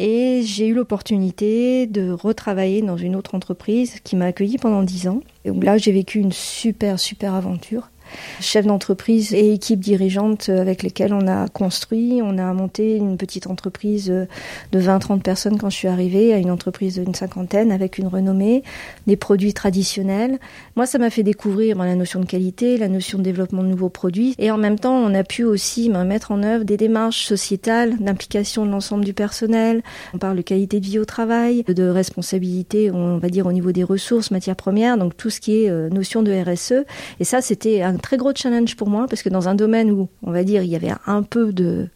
Et 0.03 0.41
j'ai 0.43 0.65
eu 0.65 0.73
l'opportunité 0.73 1.85
de 1.85 2.09
retravailler 2.09 2.81
dans 2.81 2.97
une 2.97 3.15
autre 3.15 3.35
entreprise 3.35 3.99
qui 4.03 4.15
m'a 4.15 4.25
accueilli 4.25 4.57
pendant 4.57 4.81
dix 4.81 5.07
ans. 5.07 5.21
Et 5.45 5.51
là, 5.51 5.77
j'ai 5.77 5.91
vécu 5.91 6.17
une 6.17 6.31
super, 6.31 6.99
super 6.99 7.35
aventure 7.35 7.91
chef 8.39 8.65
d'entreprise 8.65 9.33
et 9.33 9.53
équipe 9.53 9.79
dirigeante 9.79 10.49
avec 10.49 10.83
lesquelles 10.83 11.13
on 11.13 11.27
a 11.27 11.47
construit. 11.47 12.21
On 12.23 12.37
a 12.37 12.53
monté 12.53 12.95
une 12.95 13.17
petite 13.17 13.47
entreprise 13.47 14.07
de 14.07 14.79
20-30 14.79 15.21
personnes 15.21 15.57
quand 15.57 15.69
je 15.69 15.77
suis 15.77 15.87
arrivée 15.87 16.33
à 16.33 16.37
une 16.37 16.51
entreprise 16.51 16.99
d'une 16.99 17.15
cinquantaine 17.15 17.71
avec 17.71 17.97
une 17.97 18.07
renommée, 18.07 18.63
des 19.07 19.15
produits 19.15 19.53
traditionnels. 19.53 20.39
Moi, 20.75 20.85
ça 20.85 20.97
m'a 20.97 21.09
fait 21.09 21.23
découvrir 21.23 21.77
la 21.77 21.95
notion 21.95 22.19
de 22.19 22.25
qualité, 22.25 22.77
la 22.77 22.87
notion 22.87 23.17
de 23.17 23.23
développement 23.23 23.63
de 23.63 23.67
nouveaux 23.67 23.89
produits 23.89 24.35
et 24.37 24.51
en 24.51 24.57
même 24.57 24.79
temps, 24.79 24.95
on 24.95 25.13
a 25.13 25.23
pu 25.23 25.43
aussi 25.43 25.89
ben, 25.89 26.03
mettre 26.05 26.31
en 26.31 26.43
œuvre 26.43 26.63
des 26.63 26.77
démarches 26.77 27.25
sociétales 27.25 27.97
d'implication 27.99 28.65
de 28.65 28.71
l'ensemble 28.71 29.05
du 29.05 29.13
personnel. 29.13 29.83
On 30.13 30.17
parle 30.17 30.37
de 30.37 30.41
qualité 30.41 30.79
de 30.79 30.85
vie 30.85 30.99
au 30.99 31.05
travail, 31.05 31.63
de 31.63 31.87
responsabilité, 31.87 32.91
on 32.91 33.17
va 33.17 33.29
dire 33.29 33.45
au 33.45 33.51
niveau 33.51 33.71
des 33.71 33.83
ressources, 33.83 34.31
matières 34.31 34.55
premières, 34.55 34.97
donc 34.97 35.15
tout 35.17 35.29
ce 35.29 35.39
qui 35.39 35.63
est 35.63 35.69
euh, 35.69 35.89
notion 35.89 36.23
de 36.23 36.31
RSE. 36.31 36.85
Et 37.19 37.23
ça, 37.23 37.41
c'était 37.41 37.81
un 37.81 37.95
très 38.01 38.17
gros 38.17 38.31
challenge 38.35 38.75
pour 38.75 38.89
moi 38.89 39.07
parce 39.09 39.23
que 39.23 39.29
dans 39.29 39.47
un 39.47 39.55
domaine 39.55 39.91
où, 39.91 40.09
on 40.23 40.31
va 40.31 40.43
dire, 40.43 40.63
il 40.63 40.69
y 40.69 40.75
avait 40.75 40.93
un 41.05 41.23
peu 41.23 41.53
de 41.53 41.87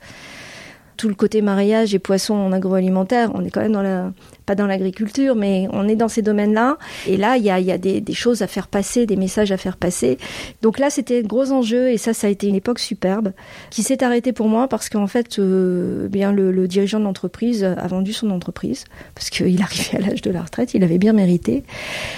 tout 0.98 1.10
le 1.10 1.16
côté 1.16 1.42
mariage 1.42 1.94
et 1.94 2.00
poisson 2.00 2.36
en 2.36 2.52
agroalimentaire, 2.52 3.32
on 3.34 3.44
est 3.44 3.50
quand 3.50 3.62
même 3.62 3.74
dans 3.74 3.82
la 3.82 4.12
pas 4.46 4.56
dans 4.56 4.68
l'agriculture, 4.68 5.36
mais 5.36 5.68
on 5.72 5.88
est 5.88 5.96
dans 5.96 6.08
ces 6.08 6.22
domaines-là. 6.22 6.78
Et 7.08 7.18
là, 7.18 7.38
il 7.38 7.44
y 7.44 7.50
a, 7.50 7.60
y 7.60 7.72
a 7.72 7.78
des, 7.78 8.02
des, 8.02 8.14
choses 8.14 8.42
à 8.42 8.48
faire 8.48 8.68
passer, 8.68 9.06
des 9.06 9.16
messages 9.16 9.52
à 9.52 9.58
faire 9.58 9.78
passer. 9.78 10.18
Donc 10.62 10.80
là, 10.80 10.90
c'était 10.90 11.20
un 11.20 11.28
gros 11.28 11.52
enjeu 11.52 11.90
et 11.90 11.98
ça, 11.98 12.14
ça 12.14 12.28
a 12.28 12.30
été 12.30 12.48
une 12.48 12.56
époque 12.56 12.80
superbe 12.80 13.34
qui 13.70 13.84
s'est 13.84 14.04
arrêtée 14.04 14.34
pour 14.34 14.48
moi 14.48 14.68
parce 14.68 14.90
qu'en 14.90 15.08
fait, 15.08 15.40
euh, 15.40 16.08
bien 16.08 16.32
le, 16.32 16.52
le, 16.52 16.68
dirigeant 16.68 17.00
de 17.00 17.06
l'entreprise 17.06 17.64
a 17.64 17.88
vendu 17.88 18.14
son 18.14 18.30
entreprise 18.32 18.86
parce 19.14 19.30
qu'il 19.30 19.62
arrivait 19.62 19.98
à 19.98 20.00
l'âge 20.00 20.22
de 20.22 20.32
la 20.32 20.42
retraite, 20.42 20.74
il 20.74 20.84
avait 20.84 20.98
bien 20.98 21.14
mérité. 21.14 21.64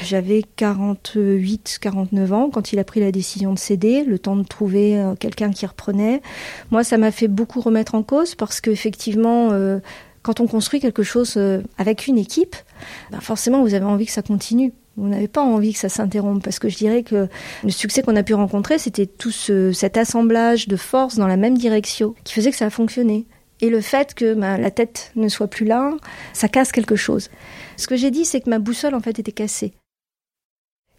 J'avais 0.04 0.44
48, 0.56 1.80
49 1.82 2.34
ans 2.34 2.50
quand 2.52 2.74
il 2.74 2.80
a 2.80 2.84
pris 2.84 3.00
la 3.00 3.12
décision 3.12 3.54
de 3.54 3.60
céder, 3.60 4.04
le 4.04 4.20
temps 4.20 4.36
de 4.36 4.44
trouver 4.44 5.00
euh, 5.00 5.16
quelqu'un 5.16 5.52
qui 5.52 5.66
reprenait. 5.66 6.22
Moi, 6.72 6.84
ça 6.84 6.98
m'a 6.98 7.12
fait 7.12 7.28
beaucoup 7.28 7.62
remettre 7.62 7.96
en 7.96 8.04
cause 8.04 8.36
parce 8.36 8.62
qu'effectivement, 8.62 9.50
euh, 9.52 9.80
quand 10.28 10.42
on 10.42 10.48
construit 10.48 10.82
quelque 10.82 11.04
chose 11.04 11.36
euh, 11.38 11.62
avec 11.78 12.06
une 12.06 12.18
équipe, 12.18 12.58
ben 13.12 13.22
forcément 13.22 13.62
vous 13.62 13.74
avez 13.74 13.86
envie 13.86 14.06
que 14.06 14.12
ça 14.12 14.22
continue. 14.22 14.74
Vous 14.98 15.08
n'avez 15.08 15.30
pas 15.30 15.42
envie 15.42 15.72
que 15.72 15.80
ça 15.80 15.88
s'interrompe 15.88 16.44
parce 16.44 16.60
que 16.60 16.68
je 16.68 16.76
dirais 16.76 17.04
que 17.04 17.30
le 17.64 17.70
succès 17.70 18.02
qu'on 18.02 18.16
a 18.18 18.24
pu 18.24 18.34
rencontrer, 18.34 18.78
c'était 18.78 19.06
tout 19.06 19.32
ce, 19.32 19.72
cet 19.72 19.96
assemblage 19.96 20.68
de 20.68 20.76
forces 20.76 21.16
dans 21.16 21.28
la 21.28 21.38
même 21.38 21.58
direction 21.58 22.14
qui 22.26 22.34
faisait 22.34 22.52
que 22.52 22.58
ça 22.58 22.66
a 22.66 22.70
fonctionné. 22.70 23.26
Et 23.62 23.70
le 23.70 23.80
fait 23.80 24.14
que 24.16 24.34
ben, 24.34 24.58
la 24.58 24.70
tête 24.70 25.14
ne 25.16 25.30
soit 25.30 25.48
plus 25.48 25.66
là, 25.66 25.94
ça 26.34 26.50
casse 26.50 26.74
quelque 26.74 26.98
chose. 26.98 27.30
Ce 27.78 27.88
que 27.88 27.96
j'ai 27.96 28.12
dit, 28.12 28.26
c'est 28.26 28.42
que 28.42 28.50
ma 28.50 28.60
boussole 28.60 28.96
en 28.96 29.00
fait 29.00 29.20
était 29.20 29.32
cassée. 29.32 29.72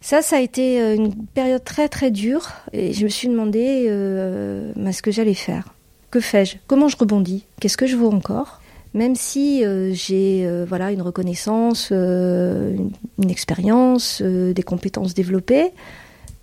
Ça, 0.00 0.22
ça 0.22 0.36
a 0.36 0.40
été 0.40 0.80
euh, 0.80 0.94
une 0.94 1.26
période 1.26 1.64
très 1.64 1.90
très 1.90 2.10
dure 2.10 2.48
et 2.72 2.94
je 2.94 3.04
me 3.04 3.10
suis 3.10 3.28
demandé 3.28 3.84
euh, 3.88 4.72
ben, 4.74 4.92
ce 4.92 5.02
que 5.02 5.10
j'allais 5.10 5.34
faire. 5.34 5.74
Que 6.10 6.20
fais-je? 6.20 6.56
Comment 6.66 6.88
je 6.88 6.96
rebondis? 6.96 7.44
Qu'est-ce 7.60 7.76
que 7.76 7.86
je 7.86 7.96
vaux 7.96 8.10
encore? 8.10 8.62
Même 8.98 9.14
si 9.14 9.64
euh, 9.64 9.92
j'ai 9.94 10.44
euh, 10.44 10.66
voilà 10.68 10.90
une 10.90 11.02
reconnaissance, 11.02 11.90
euh, 11.92 12.76
une, 13.22 13.30
expérience, 13.30 14.20
des 14.20 14.62
compétences 14.64 15.14
développées, 15.14 15.70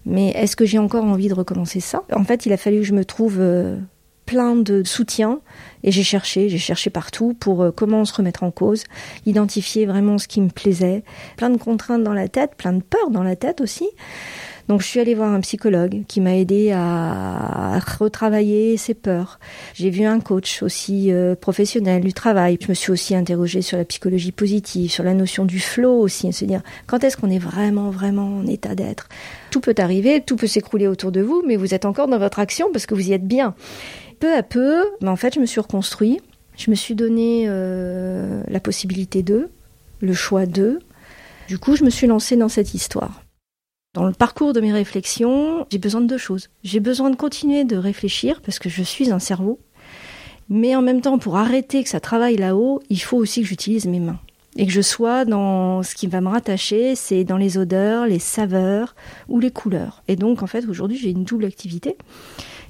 mais 0.05 0.29
est-ce 0.29 0.55
que 0.55 0.65
j'ai 0.65 0.79
encore 0.79 1.03
envie 1.03 1.27
de 1.27 1.33
recommencer 1.33 1.81
ça? 1.81 2.03
En 2.13 2.23
fait, 2.23 2.45
il 2.45 2.53
a 2.53 2.57
fallu 2.57 2.77
que 2.77 2.83
je 2.83 2.93
me 2.93 3.03
trouve 3.03 3.41
plein 4.25 4.55
de 4.55 4.83
soutien 4.83 5.41
et 5.83 5.91
j'ai 5.91 6.03
cherché, 6.03 6.47
j'ai 6.47 6.57
cherché 6.57 6.89
partout 6.89 7.35
pour 7.37 7.73
comment 7.75 8.05
se 8.05 8.13
remettre 8.13 8.43
en 8.43 8.51
cause, 8.51 8.83
identifier 9.25 9.85
vraiment 9.85 10.17
ce 10.17 10.27
qui 10.27 10.41
me 10.41 10.49
plaisait, 10.49 11.03
plein 11.37 11.49
de 11.49 11.57
contraintes 11.57 12.03
dans 12.03 12.13
la 12.13 12.27
tête, 12.27 12.51
plein 12.55 12.73
de 12.73 12.81
peurs 12.81 13.09
dans 13.09 13.23
la 13.23 13.35
tête 13.35 13.61
aussi. 13.61 13.89
Donc 14.67 14.81
je 14.81 14.87
suis 14.87 14.99
allée 14.99 15.13
voir 15.13 15.31
un 15.31 15.41
psychologue 15.41 16.03
qui 16.07 16.21
m'a 16.21 16.35
aidé 16.35 16.71
à 16.71 17.79
retravailler 17.99 18.77
ses 18.77 18.95
peurs. 18.95 19.39
J'ai 19.75 19.91
vu 19.91 20.05
un 20.05 20.19
coach 20.19 20.63
aussi 20.63 21.11
euh, 21.11 21.35
professionnel 21.35 22.01
du 22.03 22.13
travail. 22.13 22.57
Je 22.59 22.69
me 22.69 22.73
suis 22.73 22.91
aussi 22.91 23.15
interrogée 23.15 23.61
sur 23.61 23.77
la 23.77 23.85
psychologie 23.85 24.31
positive, 24.31 24.89
sur 24.89 25.03
la 25.03 25.13
notion 25.13 25.45
du 25.45 25.59
flow 25.59 25.99
aussi, 25.99 26.31
se 26.33 26.45
dire 26.45 26.61
quand 26.87 27.03
est-ce 27.03 27.15
qu'on 27.15 27.29
est 27.29 27.39
vraiment 27.39 27.91
vraiment 27.91 28.37
en 28.37 28.47
état 28.47 28.73
d'être. 28.73 29.07
Tout 29.51 29.59
peut 29.59 29.75
arriver, 29.77 30.21
tout 30.21 30.35
peut 30.35 30.47
s'écrouler 30.47 30.87
autour 30.87 31.11
de 31.11 31.21
vous, 31.21 31.43
mais 31.45 31.57
vous 31.57 31.73
êtes 31.73 31.85
encore 31.85 32.07
dans 32.07 32.19
votre 32.19 32.39
action 32.39 32.69
parce 32.71 32.87
que 32.87 32.95
vous 32.95 33.09
y 33.09 33.13
êtes 33.13 33.27
bien. 33.27 33.53
Peu 34.19 34.33
à 34.33 34.43
peu, 34.43 34.83
ben 35.01 35.11
en 35.11 35.15
fait, 35.15 35.35
je 35.35 35.39
me 35.39 35.45
suis 35.45 35.59
reconstruit. 35.59 36.21
Je 36.57 36.71
me 36.71 36.75
suis 36.75 36.95
donné 36.95 37.45
euh, 37.47 38.41
la 38.47 38.59
possibilité 38.59 39.23
d'eux, 39.23 39.49
le 39.99 40.13
choix 40.13 40.45
d'eux. 40.45 40.79
Du 41.47 41.59
coup, 41.59 41.75
je 41.75 41.83
me 41.83 41.89
suis 41.89 42.07
lancée 42.07 42.37
dans 42.37 42.49
cette 42.49 42.73
histoire. 42.73 43.24
Dans 43.95 44.03
le 44.03 44.11
parcours 44.11 44.51
de 44.51 44.59
mes 44.59 44.73
réflexions, 44.73 45.65
j'ai 45.71 45.77
besoin 45.77 46.01
de 46.01 46.07
deux 46.07 46.17
choses. 46.17 46.49
J'ai 46.65 46.81
besoin 46.81 47.09
de 47.11 47.15
continuer 47.15 47.63
de 47.63 47.77
réfléchir 47.77 48.41
parce 48.41 48.59
que 48.59 48.67
je 48.67 48.83
suis 48.83 49.09
un 49.09 49.19
cerveau. 49.19 49.57
Mais 50.49 50.75
en 50.75 50.81
même 50.81 50.99
temps, 50.99 51.17
pour 51.17 51.37
arrêter 51.37 51.81
que 51.81 51.87
ça 51.87 52.01
travaille 52.01 52.35
là-haut, 52.35 52.81
il 52.89 53.01
faut 53.01 53.15
aussi 53.15 53.41
que 53.41 53.47
j'utilise 53.47 53.85
mes 53.85 54.01
mains. 54.01 54.19
Et 54.57 54.65
que 54.65 54.71
je 54.73 54.81
sois 54.81 55.23
dans 55.23 55.81
ce 55.81 55.95
qui 55.95 56.07
va 56.07 56.19
me 56.19 56.27
rattacher, 56.27 56.95
c'est 56.95 57.23
dans 57.23 57.37
les 57.37 57.57
odeurs, 57.57 58.05
les 58.05 58.19
saveurs 58.19 58.95
ou 59.29 59.39
les 59.39 59.51
couleurs. 59.51 60.03
Et 60.09 60.17
donc, 60.17 60.43
en 60.43 60.47
fait, 60.47 60.67
aujourd'hui, 60.67 60.97
j'ai 60.97 61.11
une 61.11 61.23
double 61.23 61.45
activité. 61.45 61.95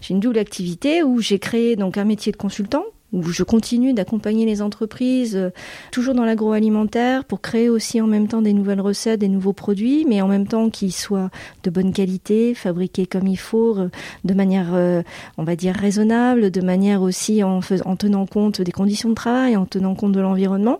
J'ai 0.01 0.13
une 0.13 0.19
double 0.19 0.37
activité 0.37 1.01
où 1.01 1.21
j'ai 1.21 1.39
créé 1.39 1.75
donc 1.75 1.97
un 1.97 2.05
métier 2.05 2.33
de 2.33 2.37
consultant 2.37 2.85
où 3.15 3.23
je 3.23 3.43
continue 3.43 3.93
d'accompagner 3.93 4.45
les 4.45 4.61
entreprises, 4.61 5.35
euh, 5.35 5.49
toujours 5.91 6.13
dans 6.13 6.25
l'agroalimentaire, 6.25 7.23
pour 7.23 7.41
créer 7.41 7.69
aussi 7.69 8.01
en 8.01 8.07
même 8.07 8.27
temps 8.27 8.41
des 8.41 8.53
nouvelles 8.53 8.81
recettes, 8.81 9.21
des 9.21 9.29
nouveaux 9.29 9.53
produits, 9.53 10.05
mais 10.07 10.21
en 10.21 10.27
même 10.27 10.47
temps 10.47 10.69
qu'ils 10.69 10.93
soient 10.93 11.29
de 11.63 11.69
bonne 11.69 11.93
qualité, 11.93 12.53
fabriqués 12.53 13.05
comme 13.05 13.27
il 13.27 13.37
faut, 13.37 13.77
de 14.23 14.33
manière, 14.33 14.73
euh, 14.73 15.01
on 15.37 15.43
va 15.43 15.55
dire, 15.55 15.73
raisonnable, 15.73 16.51
de 16.51 16.61
manière 16.61 17.01
aussi 17.01 17.41
en, 17.43 17.61
en 17.85 17.95
tenant 17.95 18.25
compte 18.25 18.61
des 18.61 18.71
conditions 18.71 19.09
de 19.09 19.15
travail, 19.15 19.55
en 19.55 19.65
tenant 19.65 19.95
compte 19.95 20.11
de 20.11 20.19
l'environnement. 20.19 20.79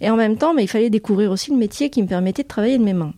Et 0.00 0.08
en 0.08 0.16
même 0.16 0.36
temps, 0.36 0.54
mais 0.54 0.62
il 0.62 0.68
fallait 0.68 0.90
découvrir 0.90 1.32
aussi 1.32 1.50
le 1.50 1.56
métier 1.56 1.90
qui 1.90 2.02
me 2.02 2.08
permettait 2.08 2.44
de 2.44 2.48
travailler 2.48 2.78
de 2.78 2.84
mes 2.84 2.94
mains. 2.94 3.12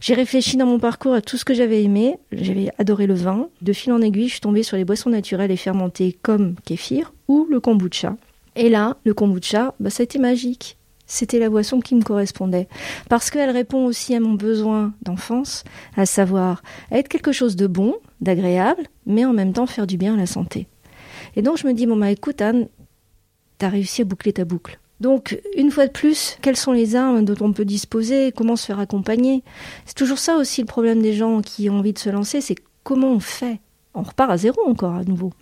J'ai 0.00 0.14
réfléchi 0.14 0.56
dans 0.56 0.66
mon 0.66 0.78
parcours 0.78 1.14
à 1.14 1.20
tout 1.20 1.36
ce 1.36 1.44
que 1.44 1.54
j'avais 1.54 1.82
aimé. 1.82 2.18
J'avais 2.30 2.70
adoré 2.78 3.06
le 3.06 3.14
vin. 3.14 3.48
De 3.62 3.72
fil 3.72 3.92
en 3.92 4.00
aiguille, 4.00 4.28
je 4.28 4.32
suis 4.34 4.40
tombée 4.40 4.62
sur 4.62 4.76
les 4.76 4.84
boissons 4.84 5.10
naturelles 5.10 5.50
et 5.50 5.56
fermentées 5.56 6.16
comme 6.22 6.54
kéfir 6.64 7.12
ou 7.28 7.46
le 7.50 7.60
kombucha. 7.60 8.16
Et 8.56 8.68
là, 8.68 8.96
le 9.04 9.14
kombucha, 9.14 9.74
bah, 9.78 9.90
ça 9.90 10.02
a 10.02 10.04
été 10.04 10.18
magique. 10.18 10.76
C'était 11.06 11.38
la 11.38 11.48
boisson 11.48 11.80
qui 11.80 11.94
me 11.94 12.02
correspondait. 12.02 12.68
Parce 13.08 13.30
qu'elle 13.30 13.50
répond 13.50 13.86
aussi 13.86 14.14
à 14.14 14.20
mon 14.20 14.34
besoin 14.34 14.92
d'enfance, 15.02 15.64
à 15.96 16.04
savoir 16.04 16.62
être 16.90 17.08
quelque 17.08 17.32
chose 17.32 17.56
de 17.56 17.66
bon, 17.66 17.94
d'agréable, 18.20 18.82
mais 19.06 19.24
en 19.24 19.32
même 19.32 19.52
temps 19.52 19.66
faire 19.66 19.86
du 19.86 19.96
bien 19.96 20.14
à 20.14 20.18
la 20.18 20.26
santé. 20.26 20.66
Et 21.36 21.42
donc 21.42 21.56
je 21.56 21.66
me 21.66 21.72
dis, 21.72 21.86
bon 21.86 21.96
bah 21.96 22.10
écoute 22.10 22.42
Anne, 22.42 22.68
t'as 23.56 23.68
réussi 23.68 24.02
à 24.02 24.04
boucler 24.04 24.34
ta 24.34 24.44
boucle. 24.44 24.78
Donc, 25.00 25.40
une 25.56 25.70
fois 25.70 25.86
de 25.86 25.92
plus, 25.92 26.36
quelles 26.42 26.56
sont 26.56 26.72
les 26.72 26.96
armes 26.96 27.24
dont 27.24 27.36
on 27.40 27.52
peut 27.52 27.64
disposer 27.64 28.32
Comment 28.32 28.56
se 28.56 28.66
faire 28.66 28.80
accompagner? 28.80 29.44
C'est 29.86 29.94
toujours 29.94 30.18
ça 30.18 30.36
aussi 30.36 30.60
le 30.60 30.66
problème 30.66 31.02
des 31.02 31.12
gens 31.12 31.40
qui 31.40 31.70
ont 31.70 31.78
envie 31.78 31.92
de 31.92 31.98
se 32.00 32.10
lancer, 32.10 32.40
c'est 32.40 32.56
comment 32.82 33.12
on 33.12 33.20
fait? 33.20 33.60
On 33.94 34.02
repart 34.02 34.30
à 34.30 34.36
zéro 34.36 34.60
encore 34.66 34.94
à 34.94 35.04
nouveau. 35.04 35.32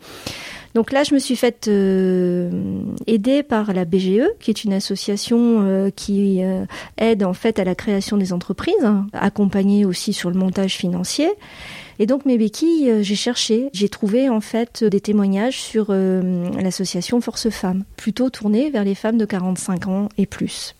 Donc 0.76 0.92
là, 0.92 1.04
je 1.04 1.14
me 1.14 1.18
suis 1.18 1.36
faite 1.36 1.68
euh, 1.68 2.50
aider 3.06 3.42
par 3.42 3.72
la 3.72 3.86
BGE, 3.86 4.28
qui 4.40 4.50
est 4.50 4.62
une 4.62 4.74
association 4.74 5.62
euh, 5.62 5.88
qui 5.88 6.44
euh, 6.44 6.66
aide 6.98 7.24
en 7.24 7.32
fait 7.32 7.58
à 7.58 7.64
la 7.64 7.74
création 7.74 8.18
des 8.18 8.34
entreprises, 8.34 8.86
accompagnée 9.14 9.86
aussi 9.86 10.12
sur 10.12 10.28
le 10.28 10.36
montage 10.36 10.74
financier. 10.74 11.30
Et 11.98 12.04
donc 12.04 12.26
mes 12.26 12.36
béquilles, 12.36 12.90
euh, 12.90 13.02
j'ai 13.02 13.14
cherché, 13.14 13.70
j'ai 13.72 13.88
trouvé 13.88 14.28
en 14.28 14.42
fait 14.42 14.84
des 14.84 15.00
témoignages 15.00 15.58
sur 15.62 15.92
l'association 15.92 17.22
Force 17.22 17.48
Femmes, 17.48 17.84
plutôt 17.96 18.28
tournée 18.28 18.68
vers 18.68 18.84
les 18.84 18.94
femmes 18.94 19.16
de 19.16 19.24
45 19.24 19.86
ans 19.88 20.10
et 20.18 20.26
plus. 20.26 20.74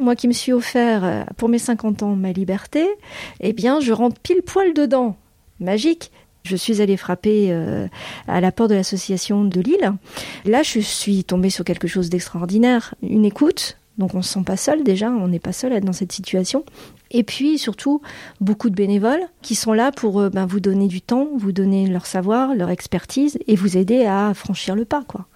Moi 0.00 0.16
qui 0.16 0.26
me 0.26 0.32
suis 0.32 0.52
offert 0.52 1.24
pour 1.36 1.48
mes 1.48 1.60
50 1.60 2.02
ans 2.02 2.16
ma 2.16 2.32
liberté, 2.32 2.84
eh 3.38 3.52
bien 3.52 3.78
je 3.78 3.92
rentre 3.92 4.18
pile 4.18 4.42
poil 4.42 4.74
dedans. 4.74 5.16
Magique. 5.60 6.10
Je 6.42 6.56
suis 6.56 6.80
allée 6.80 6.96
frapper 6.96 7.48
euh, 7.50 7.86
à 8.26 8.40
la 8.40 8.52
porte 8.52 8.70
de 8.70 8.74
l'association 8.74 9.44
de 9.44 9.60
Lille. 9.60 9.92
Là, 10.44 10.62
je 10.62 10.80
suis 10.80 11.24
tombée 11.24 11.50
sur 11.50 11.64
quelque 11.64 11.88
chose 11.88 12.10
d'extraordinaire. 12.10 12.94
Une 13.02 13.24
écoute, 13.24 13.76
donc 13.98 14.14
on 14.14 14.18
ne 14.18 14.22
se 14.22 14.32
sent 14.32 14.42
pas 14.44 14.56
seul 14.56 14.82
déjà, 14.82 15.10
on 15.10 15.28
n'est 15.28 15.38
pas 15.38 15.52
seul 15.52 15.72
à 15.72 15.76
être 15.76 15.84
dans 15.84 15.92
cette 15.92 16.12
situation. 16.12 16.64
Et 17.10 17.22
puis 17.24 17.58
surtout, 17.58 18.00
beaucoup 18.40 18.70
de 18.70 18.74
bénévoles 18.74 19.22
qui 19.42 19.54
sont 19.54 19.72
là 19.72 19.92
pour 19.92 20.20
euh, 20.20 20.30
ben, 20.30 20.46
vous 20.46 20.60
donner 20.60 20.86
du 20.86 21.02
temps, 21.02 21.28
vous 21.36 21.52
donner 21.52 21.86
leur 21.86 22.06
savoir, 22.06 22.54
leur 22.54 22.70
expertise 22.70 23.38
et 23.46 23.56
vous 23.56 23.76
aider 23.76 24.06
à 24.06 24.32
franchir 24.34 24.74
le 24.74 24.84
pas. 24.84 25.02
quoi. 25.06 25.26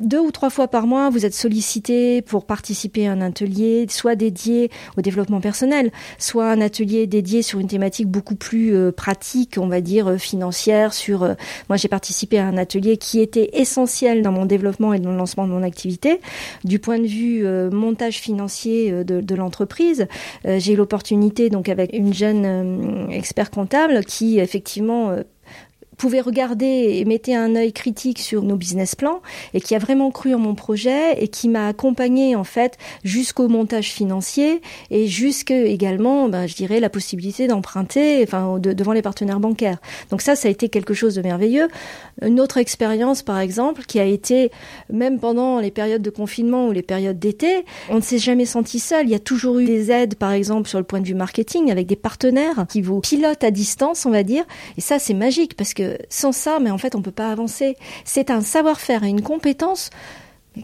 Deux 0.00 0.20
ou 0.20 0.30
trois 0.30 0.50
fois 0.50 0.68
par 0.68 0.86
mois, 0.86 1.10
vous 1.10 1.26
êtes 1.26 1.34
sollicité 1.34 2.22
pour 2.22 2.46
participer 2.46 3.08
à 3.08 3.12
un 3.12 3.20
atelier, 3.20 3.86
soit 3.90 4.14
dédié 4.14 4.70
au 4.96 5.00
développement 5.00 5.40
personnel, 5.40 5.90
soit 6.18 6.50
un 6.50 6.60
atelier 6.60 7.08
dédié 7.08 7.42
sur 7.42 7.58
une 7.58 7.66
thématique 7.66 8.06
beaucoup 8.06 8.36
plus 8.36 8.74
euh, 8.74 8.92
pratique, 8.92 9.56
on 9.58 9.66
va 9.66 9.80
dire 9.80 10.08
euh, 10.08 10.16
financière. 10.16 10.94
Sur, 10.94 11.24
euh, 11.24 11.34
moi, 11.68 11.76
j'ai 11.76 11.88
participé 11.88 12.38
à 12.38 12.46
un 12.46 12.56
atelier 12.56 12.96
qui 12.96 13.20
était 13.20 13.50
essentiel 13.54 14.22
dans 14.22 14.30
mon 14.30 14.46
développement 14.46 14.94
et 14.94 15.00
dans 15.00 15.10
le 15.10 15.16
lancement 15.16 15.48
de 15.48 15.52
mon 15.52 15.64
activité, 15.64 16.20
du 16.64 16.78
point 16.78 17.00
de 17.00 17.06
vue 17.06 17.44
montage 17.70 18.18
financier 18.18 19.04
de, 19.04 19.20
de 19.20 19.34
l'entreprise. 19.34 20.06
j'ai 20.44 20.72
eu 20.72 20.76
l'opportunité, 20.76 21.50
donc, 21.50 21.68
avec 21.68 21.92
une 21.92 22.14
jeune 22.14 23.08
expert 23.10 23.50
comptable, 23.50 24.04
qui 24.04 24.38
effectivement 24.38 25.16
pouvait 25.98 26.20
regarder 26.20 26.66
et 26.94 27.04
mettait 27.04 27.34
un 27.34 27.54
œil 27.56 27.72
critique 27.72 28.20
sur 28.20 28.42
nos 28.42 28.56
business 28.56 28.94
plans 28.94 29.20
et 29.52 29.60
qui 29.60 29.74
a 29.74 29.78
vraiment 29.78 30.10
cru 30.10 30.32
en 30.32 30.38
mon 30.38 30.54
projet 30.54 31.22
et 31.22 31.28
qui 31.28 31.48
m'a 31.48 31.68
accompagné 31.68 32.36
en 32.36 32.44
fait 32.44 32.78
jusqu'au 33.04 33.48
montage 33.48 33.90
financier 33.90 34.62
et 34.90 35.06
jusque 35.08 35.50
également, 35.50 36.28
ben, 36.28 36.46
je 36.46 36.54
dirais, 36.54 36.80
la 36.80 36.88
possibilité 36.88 37.48
d'emprunter, 37.48 38.22
enfin, 38.22 38.58
devant 38.58 38.92
les 38.92 39.02
partenaires 39.02 39.40
bancaires. 39.40 39.78
Donc 40.10 40.22
ça, 40.22 40.36
ça 40.36 40.48
a 40.48 40.50
été 40.50 40.68
quelque 40.68 40.94
chose 40.94 41.16
de 41.16 41.22
merveilleux. 41.22 41.68
Une 42.22 42.40
autre 42.40 42.58
expérience, 42.58 43.22
par 43.22 43.40
exemple, 43.40 43.82
qui 43.82 43.98
a 43.98 44.04
été 44.04 44.50
même 44.92 45.18
pendant 45.18 45.58
les 45.58 45.70
périodes 45.70 46.02
de 46.02 46.10
confinement 46.10 46.68
ou 46.68 46.72
les 46.72 46.82
périodes 46.82 47.18
d'été, 47.18 47.64
on 47.90 47.96
ne 47.96 48.00
s'est 48.00 48.18
jamais 48.18 48.46
senti 48.46 48.78
seul. 48.78 49.06
Il 49.06 49.10
y 49.10 49.16
a 49.16 49.20
toujours 49.20 49.58
eu 49.58 49.66
des 49.66 49.90
aides, 49.90 50.14
par 50.14 50.32
exemple, 50.32 50.68
sur 50.68 50.78
le 50.78 50.84
point 50.84 51.00
de 51.00 51.06
vue 51.06 51.14
marketing, 51.14 51.70
avec 51.70 51.86
des 51.86 51.96
partenaires 51.96 52.66
qui 52.68 52.82
vous 52.82 53.00
pilotent 53.00 53.42
à 53.42 53.50
distance, 53.50 54.06
on 54.06 54.10
va 54.10 54.22
dire. 54.22 54.44
Et 54.76 54.80
ça, 54.80 54.98
c'est 54.98 55.14
magique 55.14 55.56
parce 55.56 55.74
que 55.74 55.87
sans 56.08 56.32
ça, 56.32 56.58
mais 56.60 56.70
en 56.70 56.78
fait, 56.78 56.94
on 56.94 57.02
peut 57.02 57.10
pas 57.10 57.30
avancer. 57.30 57.76
C'est 58.04 58.30
un 58.30 58.40
savoir-faire 58.40 59.04
et 59.04 59.08
une 59.08 59.22
compétence 59.22 59.90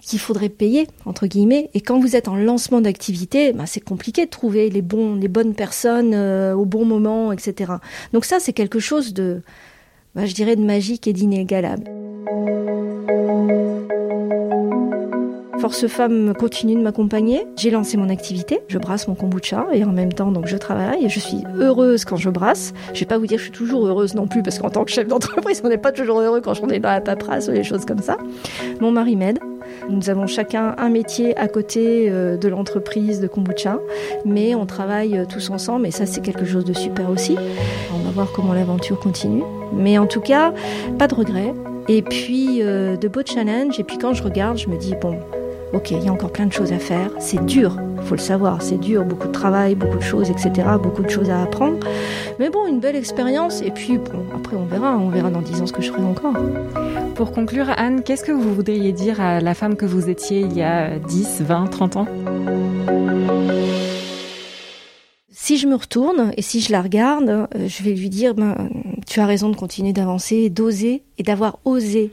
qu'il 0.03 0.19
faudrait 0.19 0.49
payer 0.49 0.89
entre 1.05 1.27
guillemets. 1.27 1.71
Et 1.75 1.81
quand 1.81 2.01
vous 2.01 2.17
êtes 2.17 2.29
en 2.29 2.37
lancement 2.37 2.81
d'activité 2.81 3.53
bah, 3.53 3.65
c'est 3.67 3.81
compliqué 3.81 4.25
de 4.27 4.31
trouver 4.31 4.71
les 4.71 4.83
bons 4.83 5.15
les 5.15 5.29
bonnes 5.29 5.55
personnes 5.55 6.15
euh, 6.15 6.55
au 6.55 6.65
bon 6.65 6.85
moment 6.85 7.33
etc 7.33 7.75
donc 8.13 8.25
ça 8.25 8.41
c'est 8.41 8.53
quelque 8.53 8.81
chose 8.81 9.15
de 9.15 9.43
bah, 10.15 10.27
je 10.27 10.35
dirais 10.35 10.57
de 10.57 10.65
magique 10.65 11.07
et 11.07 11.13
d'inégalable 11.13 11.85
Force 15.65 15.87
Femme 15.87 16.35
continue 16.35 16.75
de 16.75 16.83
m'accompagner. 16.83 17.47
J'ai 17.57 17.71
lancé 17.71 17.97
mon 17.97 18.11
activité. 18.11 18.61
Je 18.69 18.77
brasse 18.77 19.09
mon 19.09 19.15
kombucha 19.15 19.67
et 19.73 19.83
en 19.83 19.93
même 19.93 20.13
temps, 20.13 20.31
donc, 20.31 20.47
je 20.47 20.59
travaille 20.59 21.09
je 21.09 21.19
suis 21.19 21.39
heureuse 21.59 22.05
quand 22.05 22.17
je 22.17 22.29
brasse. 22.29 22.75
Je 22.93 23.01
vais 23.01 23.07
pas 23.07 23.17
vous 23.17 23.27
dire 23.27 23.39
que 23.39 23.45
je 23.45 23.49
suis 23.49 23.59
toujours 23.59 23.87
heureuse 23.87 24.15
non 24.15 24.27
plus 24.27 24.43
parce 24.43 24.59
qu'en 24.59 24.69
tant 24.69 24.85
que 24.85 24.91
chef 24.91 25.09
d'entreprise, 25.09 25.63
on 25.65 25.71
n'est 25.71 25.79
pas 25.79 25.91
toujours 25.91 26.21
heureux 26.21 26.43
quand 26.43 26.53
on 26.63 26.69
est 26.69 26.81
dans 26.81 26.91
la 26.91 27.01
paperasse 27.01 27.49
ou 27.49 27.53
des 27.53 27.65
choses 27.65 27.87
comme 27.87 28.01
ça. 28.01 28.19
Mon 28.83 28.91
mari 28.93 29.17
m'aide. 29.17 29.39
Nous 29.89 30.11
avons 30.11 30.27
chacun 30.27 30.75
un 30.77 30.91
métier 30.91 31.35
à 31.39 31.49
côté 31.49 32.11
euh, 32.11 32.37
de 32.37 32.49
l'entreprise 32.49 33.21
de 33.21 33.27
kombucha, 33.27 33.79
mais 34.27 34.55
on 34.55 34.67
travaille 34.67 35.17
euh, 35.17 35.25
tous 35.25 35.49
ensemble 35.49 35.87
et 35.87 35.91
ça 35.91 36.05
c'est 36.05 36.21
quelque 36.21 36.45
chose 36.45 36.67
de 36.67 36.75
super 36.75 37.09
aussi. 37.09 37.39
On 37.95 38.05
va 38.05 38.11
voir 38.11 38.33
comment 38.33 38.53
l'aventure 38.53 39.01
continue. 39.01 39.45
Mais 39.73 39.97
en 39.97 40.07
tout 40.07 40.21
cas, 40.21 40.53
pas 40.99 41.09
de 41.09 41.15
regrets. 41.15 41.55
Et 41.89 42.03
puis 42.03 42.59
euh, 42.61 42.99
de 42.99 43.09
beaux 43.09 43.25
challenges. 43.25 43.81
Et 43.81 43.85
puis 43.85 43.97
quand 43.97 44.13
je 44.13 44.23
regarde, 44.23 44.59
je 44.59 44.69
me 44.69 44.77
dis 44.77 44.95
bon, 45.01 45.19
ok, 45.75 45.91
il 45.91 46.05
y 46.05 46.09
a 46.09 46.13
encore 46.13 46.33
plein 46.33 46.47
de 46.47 46.53
choses 46.53 46.73
à 46.73 46.79
faire, 46.79 47.11
c'est 47.19 47.45
dur, 47.45 47.77
il 47.97 48.03
faut 48.03 48.15
le 48.15 48.21
savoir, 48.21 48.63
c'est 48.63 48.79
dur, 48.79 49.05
beaucoup 49.05 49.27
de 49.27 49.33
travail, 49.33 49.75
beaucoup 49.75 49.99
de 49.99 50.03
choses, 50.03 50.31
etc., 50.31 50.69
beaucoup 50.83 51.03
de 51.03 51.11
choses 51.11 51.31
à 51.31 51.43
apprendre. 51.43 51.79
Mais 52.39 52.49
bon, 52.49 52.67
une 52.67 52.81
belle 52.81 52.97
expérience, 52.97 53.61
et 53.63 53.71
puis 53.71 53.99
bon, 53.99 54.25
après 54.35 54.57
on 54.57 54.65
verra, 54.65 54.97
on 54.97 55.09
verra 55.09 55.31
dans 55.31 55.43
10 55.43 55.63
ans 55.63 55.67
ce 55.67 55.73
que 55.73 55.83
je 55.83 55.91
ferai 55.91 56.03
encore. 56.03 56.35
Pour 57.15 57.33
conclure, 57.33 57.67
Anne, 57.77 58.03
qu'est-ce 58.03 58.25
que 58.25 58.33
vous 58.33 58.55
voudriez 58.55 58.93
dire 58.93 59.21
à 59.21 59.41
la 59.41 59.55
femme 59.55 59.77
que 59.77 59.87
vous 59.87 60.09
étiez 60.09 60.41
il 60.41 60.53
y 60.57 60.63
a 60.63 60.99
10, 60.99 61.43
20, 61.43 61.67
30 61.67 61.97
ans? 61.97 62.07
Si 65.31 65.59
je 65.59 65.67
me 65.67 65.75
retourne 65.75 66.33
et 66.37 66.43
si 66.43 66.61
je 66.61 66.73
la 66.73 66.81
regarde, 66.81 67.29
euh, 67.29 67.69
je 67.69 67.83
vais 67.83 67.93
lui 67.93 68.09
dire 68.09 68.35
ben, 68.35 68.71
tu 69.07 69.21
as 69.21 69.27
raison 69.27 69.51
de 69.51 69.57
continuer 69.57 69.93
d'avancer, 69.93 70.49
d'oser 70.49 71.03
et 71.19 71.23
d'avoir 71.23 71.59
osé. 71.65 72.13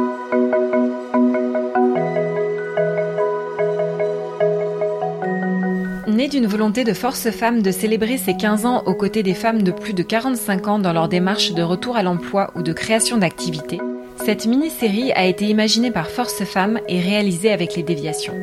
d'une 6.31 6.47
volonté 6.47 6.85
de 6.85 6.93
force 6.93 7.29
femme 7.29 7.61
de 7.61 7.71
célébrer 7.71 8.17
ses 8.17 8.37
15 8.37 8.65
ans 8.65 8.83
aux 8.85 8.95
côtés 8.95 9.21
des 9.21 9.33
femmes 9.33 9.63
de 9.63 9.71
plus 9.71 9.93
de 9.93 10.01
45 10.01 10.67
ans 10.69 10.79
dans 10.79 10.93
leur 10.93 11.09
démarche 11.09 11.51
de 11.51 11.61
retour 11.61 11.97
à 11.97 12.03
l'emploi 12.03 12.51
ou 12.55 12.61
de 12.61 12.71
création 12.71 13.17
d'activité, 13.17 13.79
cette 14.15 14.45
mini-série 14.45 15.11
a 15.11 15.25
été 15.25 15.45
imaginée 15.45 15.91
par 15.91 16.07
Force 16.07 16.45
Femmes 16.45 16.79
et 16.87 17.01
réalisée 17.01 17.51
avec 17.51 17.75
les 17.75 17.83
déviations. 17.83 18.33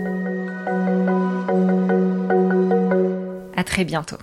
À 3.56 3.64
très 3.64 3.84
bientôt. 3.84 4.18